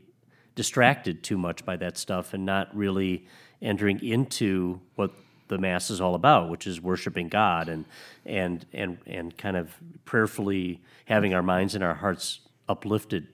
distracted 0.55 1.25
too 1.25 1.37
much 1.37 1.65
by 1.65 1.75
that 1.75 1.99
stuff 1.99 2.33
and 2.33 2.47
not 2.47 2.73
really 2.73 3.27
entering 3.61 4.01
into 4.01 4.81
what 4.95 5.11
the 5.49 5.59
mass 5.59 5.91
is 5.91 6.01
all 6.01 6.15
about, 6.15 6.51
which 6.51 6.69
is 6.69 6.81
worshiping 6.81 7.29
God 7.29 7.69
and 7.69 7.85
and 8.25 8.65
and 8.73 8.99
and 9.09 9.37
kind 9.37 9.57
of 9.57 9.75
prayerfully 10.05 10.81
having 11.07 11.35
our 11.35 11.43
minds 11.43 11.75
and 11.75 11.83
our 11.83 11.95
hearts 11.95 12.39
uplifted, 12.73 13.29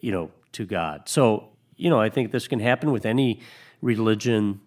you 0.00 0.12
know, 0.12 0.30
to 0.52 0.66
God. 0.66 1.08
So 1.08 1.48
you 1.76 1.90
know, 1.90 2.00
I 2.00 2.10
think 2.10 2.30
this 2.30 2.46
can 2.46 2.60
happen 2.60 2.92
with 2.92 3.06
any 3.06 3.40
religion 3.80 4.60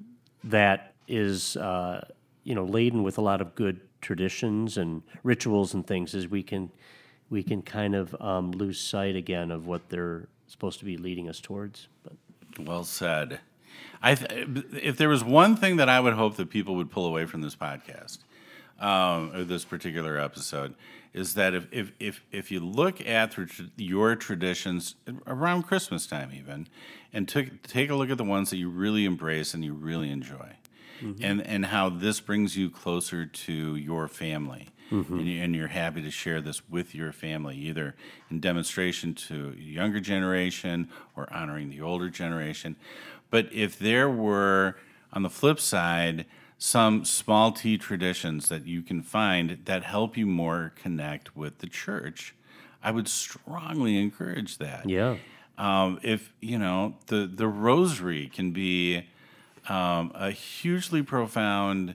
that 0.43 0.93
is 1.07 1.55
uh, 1.57 2.05
you 2.43 2.55
know 2.55 2.65
laden 2.65 3.03
with 3.03 3.17
a 3.17 3.21
lot 3.21 3.41
of 3.41 3.55
good 3.55 3.79
traditions 4.01 4.77
and 4.77 5.03
rituals 5.23 5.73
and 5.73 5.85
things. 5.85 6.13
Is 6.13 6.27
we 6.27 6.43
can 6.43 6.71
we 7.29 7.43
can 7.43 7.61
kind 7.61 7.95
of 7.95 8.15
um, 8.19 8.51
lose 8.51 8.79
sight 8.79 9.15
again 9.15 9.51
of 9.51 9.67
what 9.67 9.89
they're 9.89 10.27
supposed 10.47 10.79
to 10.79 10.85
be 10.85 10.97
leading 10.97 11.29
us 11.29 11.39
towards. 11.39 11.87
But 12.03 12.13
Well 12.65 12.83
said. 12.83 13.39
I 14.01 14.15
th- 14.15 14.47
if 14.81 14.97
there 14.97 15.09
was 15.09 15.23
one 15.23 15.55
thing 15.55 15.77
that 15.77 15.89
I 15.89 15.99
would 15.99 16.13
hope 16.13 16.35
that 16.37 16.49
people 16.49 16.75
would 16.75 16.91
pull 16.91 17.05
away 17.05 17.25
from 17.25 17.41
this 17.41 17.55
podcast, 17.55 18.19
um, 18.79 19.31
or 19.33 19.43
this 19.43 19.65
particular 19.65 20.17
episode, 20.17 20.75
is 21.15 21.33
that 21.35 21.53
if 21.53 21.67
if 21.71 21.91
if, 21.99 22.21
if 22.31 22.51
you 22.51 22.59
look 22.59 22.99
at 23.07 23.35
your 23.77 24.15
traditions 24.15 24.95
around 25.25 25.63
Christmas 25.63 26.05
time, 26.05 26.31
even, 26.33 26.67
and 27.13 27.27
took 27.27 27.63
take 27.63 27.89
a 27.89 27.95
look 27.95 28.09
at 28.09 28.17
the 28.17 28.23
ones 28.23 28.49
that 28.49 28.57
you 28.57 28.69
really 28.69 29.05
embrace 29.05 29.53
and 29.53 29.63
you 29.63 29.73
really 29.73 30.11
enjoy, 30.11 30.57
mm-hmm. 31.01 31.23
and 31.23 31.41
and 31.41 31.67
how 31.67 31.89
this 31.89 32.19
brings 32.19 32.57
you 32.57 32.69
closer 32.69 33.25
to 33.25 33.75
your 33.75 34.07
family. 34.07 34.69
Mm-hmm. 34.91 35.17
And, 35.17 35.27
you, 35.27 35.41
and 35.41 35.55
you're 35.55 35.67
happy 35.67 36.03
to 36.03 36.11
share 36.11 36.41
this 36.41 36.69
with 36.69 36.93
your 36.93 37.11
family, 37.11 37.57
either 37.57 37.95
in 38.29 38.39
demonstration 38.39 39.15
to 39.15 39.55
younger 39.57 39.99
generation 39.99 40.89
or 41.15 41.27
honoring 41.33 41.71
the 41.71 41.81
older 41.81 42.07
generation. 42.07 42.75
But 43.31 43.51
if 43.51 43.79
there 43.79 44.07
were, 44.07 44.77
on 45.11 45.23
the 45.23 45.29
flip 45.31 45.59
side, 45.59 46.27
some 46.65 47.05
small 47.05 47.51
t 47.51 47.77
traditions 47.77 48.49
that 48.49 48.65
you 48.65 48.81
can 48.81 49.03
find 49.03 49.59
that 49.65 49.83
help 49.83 50.17
you 50.17 50.25
more 50.25 50.73
connect 50.75 51.35
with 51.35 51.59
the 51.59 51.67
church, 51.67 52.33
I 52.81 52.89
would 52.89 53.07
strongly 53.07 53.99
encourage 53.99 54.57
that. 54.57 54.89
yeah, 54.89 55.17
Um, 55.59 55.99
if 56.01 56.33
you 56.41 56.57
know 56.57 56.95
the 57.05 57.27
the 57.27 57.47
rosary 57.47 58.31
can 58.33 58.51
be 58.51 59.05
um, 59.69 60.11
a 60.15 60.31
hugely 60.31 61.03
profound 61.03 61.93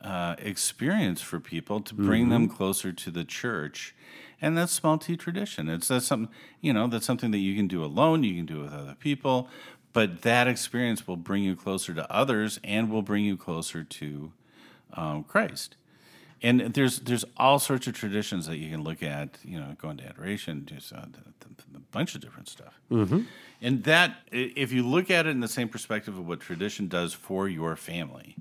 uh, 0.00 0.36
experience 0.38 1.20
for 1.20 1.38
people 1.38 1.80
to 1.82 1.94
bring 1.94 2.30
them 2.30 2.48
closer 2.48 2.92
to 2.92 3.10
the 3.10 3.24
church, 3.24 3.94
and 4.40 4.56
that's 4.56 4.72
small 4.72 4.96
t 4.96 5.18
tradition. 5.18 5.68
It's 5.68 5.88
that's 5.88 6.06
something 6.06 6.34
you 6.62 6.72
know 6.72 6.86
that's 6.86 7.04
something 7.04 7.30
that 7.32 7.38
you 7.38 7.54
can 7.54 7.68
do 7.68 7.84
alone. 7.84 8.24
You 8.24 8.36
can 8.36 8.46
do 8.46 8.60
with 8.60 8.72
other 8.72 8.96
people, 8.98 9.50
but 9.92 10.22
that 10.22 10.46
experience 10.46 11.06
will 11.06 11.16
bring 11.16 11.42
you 11.42 11.56
closer 11.56 11.94
to 11.94 12.10
others 12.12 12.60
and 12.62 12.90
will 12.90 13.02
bring 13.02 13.24
you 13.24 13.36
closer 13.36 13.84
to 13.84 14.32
um, 14.94 15.24
Christ. 15.24 15.76
And 16.40 16.60
there's 16.60 17.00
there's 17.00 17.24
all 17.36 17.58
sorts 17.58 17.86
of 17.88 17.94
traditions 17.94 18.46
that 18.46 18.58
you 18.58 18.70
can 18.70 18.84
look 18.84 19.02
at, 19.02 19.38
you 19.42 19.58
know, 19.58 19.74
going 19.76 19.96
to 19.96 20.04
adoration, 20.04 20.66
just 20.66 20.92
uh, 20.92 21.06
a 21.74 21.80
bunch 21.90 22.14
of 22.14 22.20
different 22.20 22.48
stuff. 22.48 22.80
Mm-hmm. 22.90 23.22
And 23.60 23.82
that, 23.84 24.18
if 24.30 24.72
you 24.72 24.86
look 24.86 25.10
at 25.10 25.26
it 25.26 25.30
in 25.30 25.40
the 25.40 25.48
same 25.48 25.68
perspective 25.68 26.16
of 26.16 26.28
what 26.28 26.40
tradition 26.40 26.86
does 26.86 27.12
for 27.12 27.48
your 27.48 27.74
family, 27.74 28.36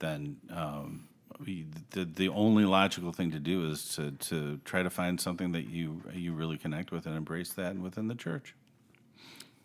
then 0.00 0.36
um, 0.50 1.08
the 1.44 1.64
the 2.04 2.28
only 2.28 2.64
logical 2.64 3.12
thing 3.12 3.30
to 3.30 3.38
do 3.38 3.70
is 3.70 3.94
to 3.94 4.10
to 4.12 4.60
try 4.64 4.82
to 4.82 4.90
find 4.90 5.20
something 5.20 5.52
that 5.52 5.66
you 5.68 6.02
you 6.12 6.32
really 6.32 6.58
connect 6.58 6.92
with 6.92 7.06
and 7.06 7.16
embrace 7.16 7.52
that 7.54 7.76
within 7.78 8.08
the 8.08 8.14
church. 8.14 8.54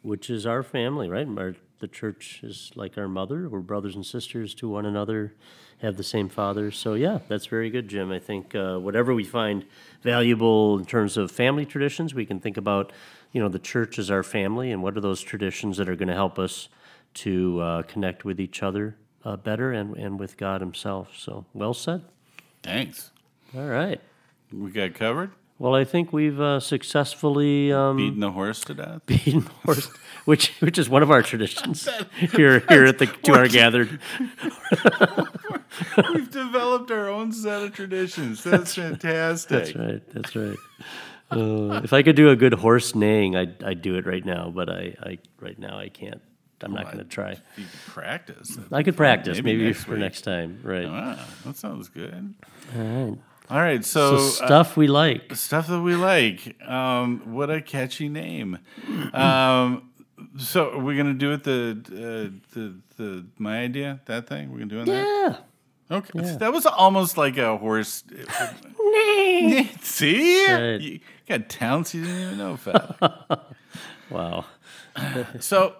Which 0.05 0.29
is 0.29 0.45
our 0.45 0.61
family, 0.61 1.09
right? 1.09 1.27
Our, 1.37 1.55
the 1.79 1.87
church 1.87 2.41
is 2.43 2.71
like 2.75 2.95
our 2.95 3.07
mother. 3.07 3.49
We're 3.49 3.59
brothers 3.59 3.95
and 3.95 4.05
sisters 4.05 4.53
to 4.55 4.69
one 4.69 4.85
another, 4.85 5.33
have 5.79 5.97
the 5.97 6.03
same 6.03 6.29
father. 6.29 6.69
So, 6.69 6.93
yeah, 6.93 7.19
that's 7.27 7.47
very 7.47 7.71
good, 7.71 7.87
Jim. 7.87 8.11
I 8.11 8.19
think 8.19 8.53
uh, 8.53 8.77
whatever 8.77 9.15
we 9.15 9.23
find 9.23 9.65
valuable 10.03 10.77
in 10.77 10.85
terms 10.85 11.17
of 11.17 11.31
family 11.31 11.65
traditions, 11.65 12.13
we 12.13 12.25
can 12.25 12.39
think 12.39 12.55
about, 12.55 12.93
you 13.31 13.41
know, 13.41 13.49
the 13.49 13.59
church 13.59 13.97
is 13.97 14.11
our 14.11 14.21
family 14.21 14.71
and 14.71 14.83
what 14.83 14.95
are 14.95 15.01
those 15.01 15.21
traditions 15.21 15.77
that 15.77 15.89
are 15.89 15.95
going 15.95 16.07
to 16.07 16.13
help 16.13 16.37
us 16.37 16.69
to 17.15 17.59
uh, 17.59 17.81
connect 17.83 18.23
with 18.23 18.39
each 18.39 18.61
other 18.61 18.95
uh, 19.23 19.35
better 19.35 19.71
and, 19.71 19.97
and 19.97 20.19
with 20.19 20.37
God 20.37 20.61
Himself. 20.61 21.17
So, 21.17 21.45
well 21.53 21.73
said. 21.73 22.03
Thanks. 22.61 23.11
All 23.57 23.65
right. 23.65 23.99
We 24.53 24.69
got 24.69 24.93
covered. 24.93 25.31
Well, 25.57 25.73
I 25.73 25.85
think 25.85 26.11
we've 26.11 26.39
uh, 26.41 26.59
successfully 26.59 27.71
um, 27.71 27.95
Beating 27.95 28.19
the 28.19 28.31
horse 28.31 28.59
to 28.65 28.73
death. 28.73 29.01
beaten 29.05 29.41
the 29.45 29.49
horse, 29.65 29.89
which 30.25 30.49
which 30.59 30.77
is 30.77 30.89
one 30.89 31.01
of 31.01 31.11
our 31.11 31.21
traditions 31.23 31.87
here 32.35 32.59
here 32.67 32.83
at 32.85 32.97
the 32.99 33.05
to 33.05 33.33
our 33.33 33.47
gathered. 33.47 33.99
We've 36.13 36.31
developed 36.31 36.91
our 36.91 37.09
own 37.09 37.31
set 37.31 37.61
of 37.63 37.73
traditions. 37.73 38.43
That's 38.43 38.75
fantastic. 38.75 39.49
That's 39.49 39.75
right. 39.75 40.01
That's 40.13 40.35
right. 40.35 40.57
Uh, 41.31 41.81
if 41.83 41.91
I 41.93 42.03
could 42.03 42.15
do 42.15 42.29
a 42.29 42.35
good 42.35 42.53
horse 42.53 42.93
neighing, 42.95 43.35
I'd 43.35 43.63
I'd 43.63 43.81
do 43.81 43.95
it 43.95 44.05
right 44.05 44.23
now. 44.25 44.51
But 44.53 44.69
I, 44.69 44.95
I 45.01 45.17
right 45.39 45.57
now 45.57 45.77
I 45.79 45.89
can't. 45.89 46.21
I'm 46.61 46.73
not 46.73 46.85
going 46.85 46.97
to 46.99 47.03
try. 47.03 47.31
You 47.57 47.65
could 47.65 47.93
practice. 47.93 48.57
I 48.71 48.81
could 48.83 48.95
practice 48.97 49.37
Maybe 49.37 49.53
maybe, 49.57 49.65
next 49.67 49.83
for 49.83 49.91
week. 49.91 49.99
next 49.99 50.21
time. 50.21 50.59
Right. 50.63 50.85
Ah, 50.87 51.27
that 51.45 51.57
sounds 51.57 51.89
good. 51.89 52.33
All 52.75 52.81
right. 52.81 53.17
All 53.49 53.59
right, 53.59 53.83
so, 53.85 54.17
So 54.17 54.43
uh, 54.43 54.47
stuff 54.47 54.75
we 54.77 54.87
like. 54.87 55.35
stuff 55.35 55.67
that 55.67 55.81
we 55.81 55.95
like. 55.95 56.59
Um, 56.67 57.21
what 57.33 57.49
a 57.49 57.61
catchy 57.61 58.09
name. 58.09 58.57
Um, 59.13 59.91
so 60.37 60.71
are 60.71 60.79
we 60.79 60.95
gonna 60.97 61.13
do 61.13 61.31
it 61.33 61.43
the 61.43 61.77
uh, 61.85 62.29
the 62.55 62.75
the 62.97 63.25
my 63.37 63.59
idea 63.59 64.01
that 64.05 64.27
thing? 64.27 64.51
We're 64.51 64.59
gonna 64.65 64.83
do 64.83 64.85
that. 64.85 65.37
Yeah. 65.89 65.97
Okay, 65.97 66.19
that 66.39 66.51
was 66.51 66.65
almost 66.65 67.15
like 67.17 67.37
a 67.37 67.57
horse. 67.57 68.03
See, 69.81 70.45
Right. 70.51 70.81
you 70.81 70.99
got 71.27 71.47
talents 71.47 71.93
you 71.93 72.03
didn't 72.03 72.21
even 72.21 72.37
know 72.37 72.57
about. 72.65 73.53
Wow. 74.09 74.45
So 75.39 75.75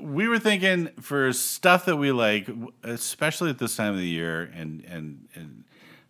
we 0.00 0.28
were 0.28 0.38
thinking 0.38 0.88
for 1.00 1.32
stuff 1.32 1.84
that 1.86 1.96
we 1.96 2.10
like, 2.12 2.48
especially 2.84 3.50
at 3.50 3.58
this 3.58 3.76
time 3.76 3.92
of 3.92 3.98
the 3.98 4.06
year, 4.08 4.42
and 4.54 4.84
and 4.84 5.28
and 5.34 5.64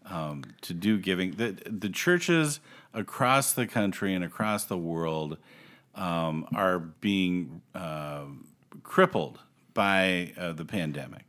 um, 0.06 0.44
to 0.62 0.74
do 0.74 0.98
giving. 0.98 1.32
The 1.32 1.56
the 1.66 1.88
churches 1.88 2.60
across 2.94 3.52
the 3.52 3.66
country 3.66 4.14
and 4.14 4.24
across 4.24 4.64
the 4.64 4.78
world 4.78 5.36
um, 5.94 6.46
are 6.54 6.78
being 6.78 7.62
uh, 7.74 8.24
crippled 8.82 9.40
by 9.74 10.32
uh, 10.38 10.52
the 10.52 10.64
pandemic. 10.64 11.22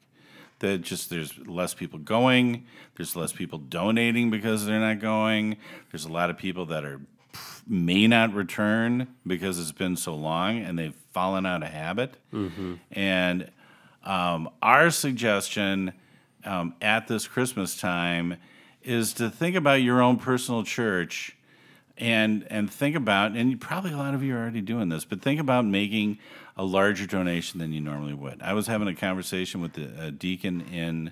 That 0.59 0.81
just 0.81 1.09
there's 1.09 1.37
less 1.45 1.73
people 1.73 1.99
going. 1.99 2.65
There's 2.95 3.15
less 3.15 3.31
people 3.31 3.59
donating 3.59 4.31
because 4.31 4.65
they're 4.65 4.79
not 4.79 4.99
going. 4.99 5.57
There's 5.91 6.05
a 6.05 6.11
lot 6.11 6.29
of 6.29 6.37
people 6.37 6.65
that 6.67 6.83
are 6.83 7.01
may 7.67 8.07
not 8.07 8.33
return 8.33 9.07
because 9.25 9.59
it's 9.59 9.73
been 9.73 9.95
so 9.97 10.15
long 10.15 10.57
and 10.59 10.79
they've 10.79 10.95
fallen 11.11 11.45
out 11.45 11.61
of 11.63 11.69
habit. 11.69 12.15
And 12.91 13.51
um, 14.03 14.49
our 14.61 14.89
suggestion 14.89 15.93
um, 16.45 16.73
at 16.81 17.07
this 17.07 17.27
Christmas 17.27 17.75
time 17.77 18.37
is 18.87 19.13
to 19.13 19.29
think 19.29 19.55
about 19.55 19.81
your 19.81 20.01
own 20.01 20.17
personal 20.17 20.63
church 20.63 21.35
and 21.97 22.45
and 22.49 22.71
think 22.71 22.95
about 22.95 23.33
and 23.33 23.59
probably 23.59 23.91
a 23.91 23.97
lot 23.97 24.13
of 24.13 24.23
you 24.23 24.35
are 24.35 24.39
already 24.39 24.61
doing 24.61 24.89
this 24.89 25.03
but 25.03 25.21
think 25.21 25.39
about 25.39 25.65
making 25.65 26.17
a 26.55 26.63
larger 26.63 27.05
donation 27.05 27.59
than 27.59 27.71
you 27.73 27.81
normally 27.81 28.13
would. 28.13 28.41
I 28.41 28.53
was 28.53 28.67
having 28.67 28.87
a 28.87 28.95
conversation 28.95 29.61
with 29.61 29.73
the 29.73 29.89
a 30.07 30.11
deacon 30.11 30.61
in 30.61 31.11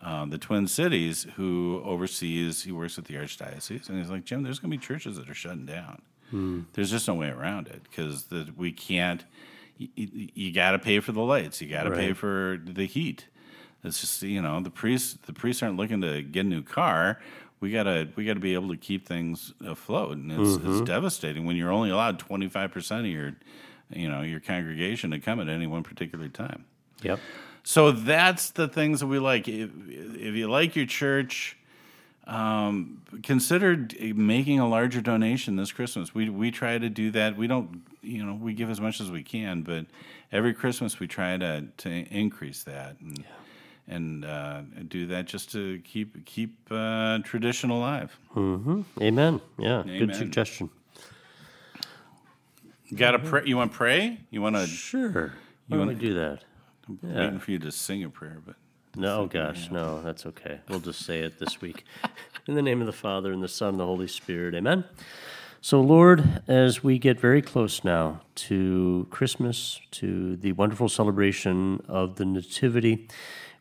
um, 0.00 0.30
the 0.30 0.38
twin 0.38 0.66
cities 0.66 1.26
who 1.36 1.80
oversees 1.84 2.64
he 2.64 2.72
works 2.72 2.96
with 2.96 3.06
the 3.06 3.14
archdiocese 3.14 3.88
and 3.88 3.98
he's 3.98 4.10
like 4.10 4.24
jim 4.24 4.42
there's 4.42 4.58
going 4.58 4.70
to 4.72 4.76
be 4.76 4.84
churches 4.84 5.16
that 5.16 5.30
are 5.30 5.34
shutting 5.34 5.66
down. 5.66 6.02
There's 6.72 6.90
just 6.90 7.06
no 7.06 7.14
way 7.14 7.28
around 7.28 7.68
it 7.68 7.82
because 7.84 8.26
we 8.56 8.72
can't 8.72 9.24
you, 9.76 9.88
you 10.34 10.52
got 10.52 10.72
to 10.72 10.78
pay 10.78 10.98
for 11.00 11.12
the 11.12 11.20
lights 11.22 11.60
you 11.60 11.68
got 11.68 11.84
to 11.84 11.90
pay 11.90 12.12
for 12.14 12.58
the 12.64 12.86
heat 12.86 13.26
it's 13.84 14.00
just 14.00 14.22
you 14.22 14.40
know 14.40 14.60
the 14.60 14.70
priests 14.70 15.18
the 15.26 15.32
priests 15.32 15.62
aren't 15.62 15.76
looking 15.76 16.00
to 16.02 16.22
get 16.22 16.46
a 16.46 16.48
new 16.48 16.62
car. 16.62 17.20
We 17.60 17.70
gotta 17.70 18.08
we 18.16 18.24
gotta 18.24 18.40
be 18.40 18.54
able 18.54 18.68
to 18.70 18.76
keep 18.76 19.06
things 19.06 19.52
afloat, 19.64 20.16
and 20.16 20.32
it's, 20.32 20.64
it's 20.64 20.80
devastating 20.80 21.46
when 21.46 21.56
you're 21.56 21.70
only 21.70 21.90
allowed 21.90 22.18
25 22.18 22.70
percent 22.70 23.06
of 23.06 23.12
your 23.12 23.32
you 23.90 24.08
know 24.08 24.22
your 24.22 24.40
congregation 24.40 25.10
to 25.10 25.18
come 25.18 25.40
at 25.40 25.48
any 25.48 25.66
one 25.66 25.82
particular 25.82 26.28
time. 26.28 26.64
Yep. 27.02 27.20
So 27.64 27.92
that's 27.92 28.50
the 28.50 28.66
things 28.66 29.00
that 29.00 29.06
we 29.06 29.18
like. 29.18 29.46
If, 29.46 29.70
if 29.88 30.34
you 30.34 30.50
like 30.50 30.74
your 30.74 30.86
church, 30.86 31.56
um, 32.26 33.02
consider 33.22 33.88
making 34.14 34.58
a 34.58 34.68
larger 34.68 35.00
donation 35.00 35.56
this 35.56 35.72
Christmas. 35.72 36.14
We 36.14 36.28
we 36.28 36.50
try 36.50 36.78
to 36.78 36.88
do 36.88 37.10
that. 37.12 37.36
We 37.36 37.46
don't, 37.46 37.82
you 38.00 38.24
know, 38.24 38.34
we 38.34 38.54
give 38.54 38.70
as 38.70 38.80
much 38.80 39.00
as 39.00 39.10
we 39.10 39.22
can, 39.22 39.62
but 39.62 39.86
every 40.30 40.54
Christmas 40.54 40.98
we 40.98 41.06
try 41.06 41.36
to 41.36 41.66
to 41.78 41.90
increase 41.90 42.64
that 42.64 42.96
and 43.00 43.18
yeah. 43.18 43.24
And 43.88 44.24
uh, 44.24 44.62
do 44.88 45.06
that 45.06 45.26
just 45.26 45.52
to 45.52 45.80
keep 45.84 46.24
keep 46.24 46.56
uh, 46.70 47.18
tradition 47.24 47.70
alive. 47.70 48.16
Mm-hmm. 48.34 48.82
Amen. 49.00 49.40
Yeah, 49.58 49.80
Amen. 49.80 49.98
good 49.98 50.14
suggestion. 50.14 50.70
Got 52.94 53.12
to 53.12 53.18
pray? 53.18 53.42
You 53.46 53.56
want 53.56 53.72
to 53.72 53.76
pray? 53.76 54.20
You 54.30 54.42
want 54.42 54.56
to? 54.56 54.66
Sure. 54.66 55.32
You 55.68 55.78
want 55.78 55.90
to 55.90 55.96
do 55.96 56.14
that? 56.14 56.44
I'm 56.88 56.98
yeah. 57.02 57.20
waiting 57.20 57.38
for 57.38 57.50
you 57.50 57.58
to 57.60 57.72
sing 57.72 58.04
a 58.04 58.10
prayer, 58.10 58.42
but. 58.44 58.56
No, 58.94 59.26
gosh, 59.26 59.70
no, 59.70 60.02
that's 60.02 60.26
okay. 60.26 60.60
We'll 60.68 60.80
just 60.80 61.06
say 61.06 61.20
it 61.20 61.38
this 61.38 61.62
week. 61.62 61.84
In 62.46 62.54
the 62.54 62.60
name 62.60 62.80
of 62.80 62.86
the 62.86 62.92
Father, 62.92 63.32
and 63.32 63.42
the 63.42 63.48
Son, 63.48 63.70
and 63.70 63.80
the 63.80 63.86
Holy 63.86 64.08
Spirit. 64.08 64.54
Amen. 64.54 64.84
So, 65.62 65.80
Lord, 65.80 66.42
as 66.46 66.82
we 66.82 66.98
get 66.98 67.18
very 67.18 67.40
close 67.40 67.84
now 67.84 68.20
to 68.34 69.06
Christmas, 69.10 69.80
to 69.92 70.36
the 70.36 70.52
wonderful 70.52 70.90
celebration 70.90 71.82
of 71.88 72.16
the 72.16 72.26
Nativity, 72.26 73.08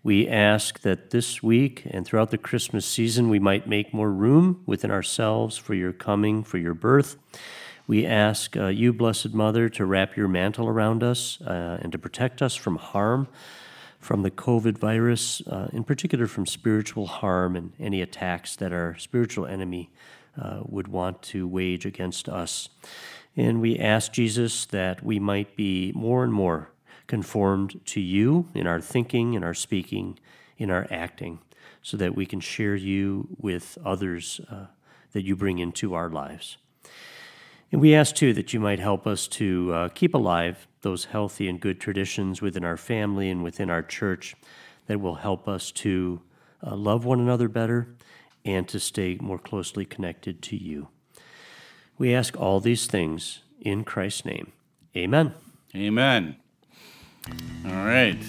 we 0.04 0.28
ask 0.28 0.82
that 0.82 1.12
this 1.12 1.44
week 1.44 1.84
and 1.86 2.06
throughout 2.06 2.32
the 2.32 2.38
Christmas 2.38 2.86
season 2.86 3.30
we 3.30 3.40
might 3.40 3.68
make 3.68 3.94
more 3.94 4.12
room 4.12 4.62
within 4.66 4.90
ourselves 4.92 5.58
for 5.58 5.74
your 5.74 5.94
coming, 5.94 6.44
for 6.44 6.58
your 6.58 6.74
birth. 6.74 7.18
We 7.86 8.06
ask 8.06 8.56
uh, 8.58 8.68
you, 8.68 8.94
Blessed 8.94 9.34
Mother, 9.34 9.70
to 9.70 9.86
wrap 9.86 10.16
your 10.16 10.28
mantle 10.28 10.68
around 10.68 11.04
us 11.04 11.40
uh, 11.42 11.80
and 11.82 11.92
to 11.92 12.00
protect 12.00 12.42
us 12.42 12.56
from 12.56 12.78
harm 12.78 13.28
from 14.02 14.24
the 14.24 14.32
COVID 14.32 14.80
virus, 14.80 15.42
uh, 15.42 15.70
in 15.72 15.84
particular 15.84 16.26
from 16.26 16.48
spiritual 16.48 17.06
harm 17.06 17.56
and 17.56 17.72
any 17.80 18.02
attacks 18.02 18.56
that 18.56 18.74
our 18.74 18.98
spiritual 18.98 19.46
enemy 19.46 19.92
uh, 20.42 20.62
would 20.66 20.88
want 20.88 21.22
to 21.22 21.48
wage 21.48 21.86
against 21.86 22.28
us. 22.28 22.70
And 23.38 23.62
we 23.62 23.78
ask 23.78 24.12
Jesus 24.12 24.66
that 24.66 25.04
we 25.04 25.20
might 25.20 25.56
be 25.56 25.92
more 25.96 26.24
and 26.24 26.34
more 26.34 26.72
conformed 27.12 27.78
to 27.84 28.00
you 28.00 28.48
in 28.54 28.66
our 28.66 28.80
thinking, 28.80 29.34
in 29.34 29.44
our 29.44 29.54
speaking, 29.54 30.18
in 30.58 30.72
our 30.72 30.88
acting, 30.90 31.40
so 31.82 31.98
that 31.98 32.16
we 32.16 32.26
can 32.26 32.40
share 32.40 32.74
you 32.74 33.28
with 33.38 33.78
others 33.84 34.40
uh, 34.50 34.68
that 35.12 35.26
you 35.26 35.36
bring 35.36 35.60
into 35.60 35.94
our 35.94 36.10
lives. 36.10 36.56
And 37.70 37.82
we 37.82 37.94
ask 37.94 38.16
too 38.16 38.32
that 38.36 38.54
you 38.54 38.62
might 38.62 38.80
help 38.80 39.06
us 39.06 39.28
to 39.28 39.74
uh, 39.74 39.90
keep 39.90 40.16
alive 40.16 40.68
those 40.84 41.04
healthy 41.04 41.50
and 41.50 41.60
good 41.60 41.82
traditions 41.82 42.42
within 42.42 42.64
our 42.64 42.78
family 42.78 43.30
and 43.30 43.44
within 43.44 43.70
our 43.70 43.84
church 43.84 44.34
that 44.88 45.02
will 45.02 45.16
help 45.16 45.50
us 45.50 45.70
to 45.84 46.22
uh, 46.66 46.78
love 46.78 47.04
one 47.04 47.20
another 47.20 47.50
better 47.50 47.90
and 48.46 48.70
to 48.70 48.80
stay 48.80 49.18
more 49.20 49.38
closely 49.38 49.84
connected 49.84 50.42
to 50.44 50.56
you. 50.56 50.88
We 51.98 52.16
ask 52.16 52.40
all 52.40 52.62
these 52.62 52.88
things 52.88 53.42
in 53.60 53.84
Christ's 53.84 54.24
name. 54.24 54.54
Amen. 54.96 55.34
Amen. 55.76 56.38
All 57.66 57.86
right. 57.86 58.22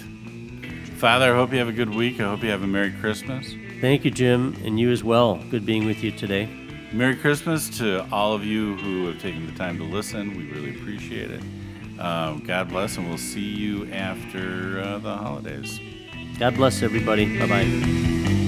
Father, 0.97 1.33
I 1.33 1.35
hope 1.35 1.51
you 1.51 1.59
have 1.59 1.67
a 1.67 1.73
good 1.73 1.93
week. 1.93 2.19
I 2.19 2.23
hope 2.23 2.43
you 2.43 2.49
have 2.49 2.63
a 2.63 2.67
Merry 2.67 2.91
Christmas. 2.91 3.53
Thank 3.81 4.05
you, 4.05 4.11
Jim, 4.11 4.55
and 4.63 4.79
you 4.79 4.91
as 4.91 5.03
well. 5.03 5.35
Good 5.49 5.65
being 5.65 5.85
with 5.85 6.03
you 6.03 6.11
today. 6.11 6.47
Merry 6.93 7.15
Christmas 7.15 7.75
to 7.79 8.07
all 8.11 8.33
of 8.33 8.45
you 8.45 8.77
who 8.77 9.07
have 9.07 9.19
taken 9.19 9.47
the 9.47 9.53
time 9.53 9.77
to 9.79 9.83
listen. 9.83 10.37
We 10.37 10.45
really 10.51 10.79
appreciate 10.79 11.31
it. 11.31 11.41
Um, 11.99 12.43
God 12.45 12.69
bless, 12.69 12.97
and 12.97 13.07
we'll 13.07 13.17
see 13.17 13.41
you 13.41 13.91
after 13.91 14.79
uh, 14.79 14.99
the 14.99 15.15
holidays. 15.15 15.79
God 16.39 16.55
bless 16.55 16.81
everybody. 16.81 17.37
Bye 17.39 17.47
bye. 17.47 18.39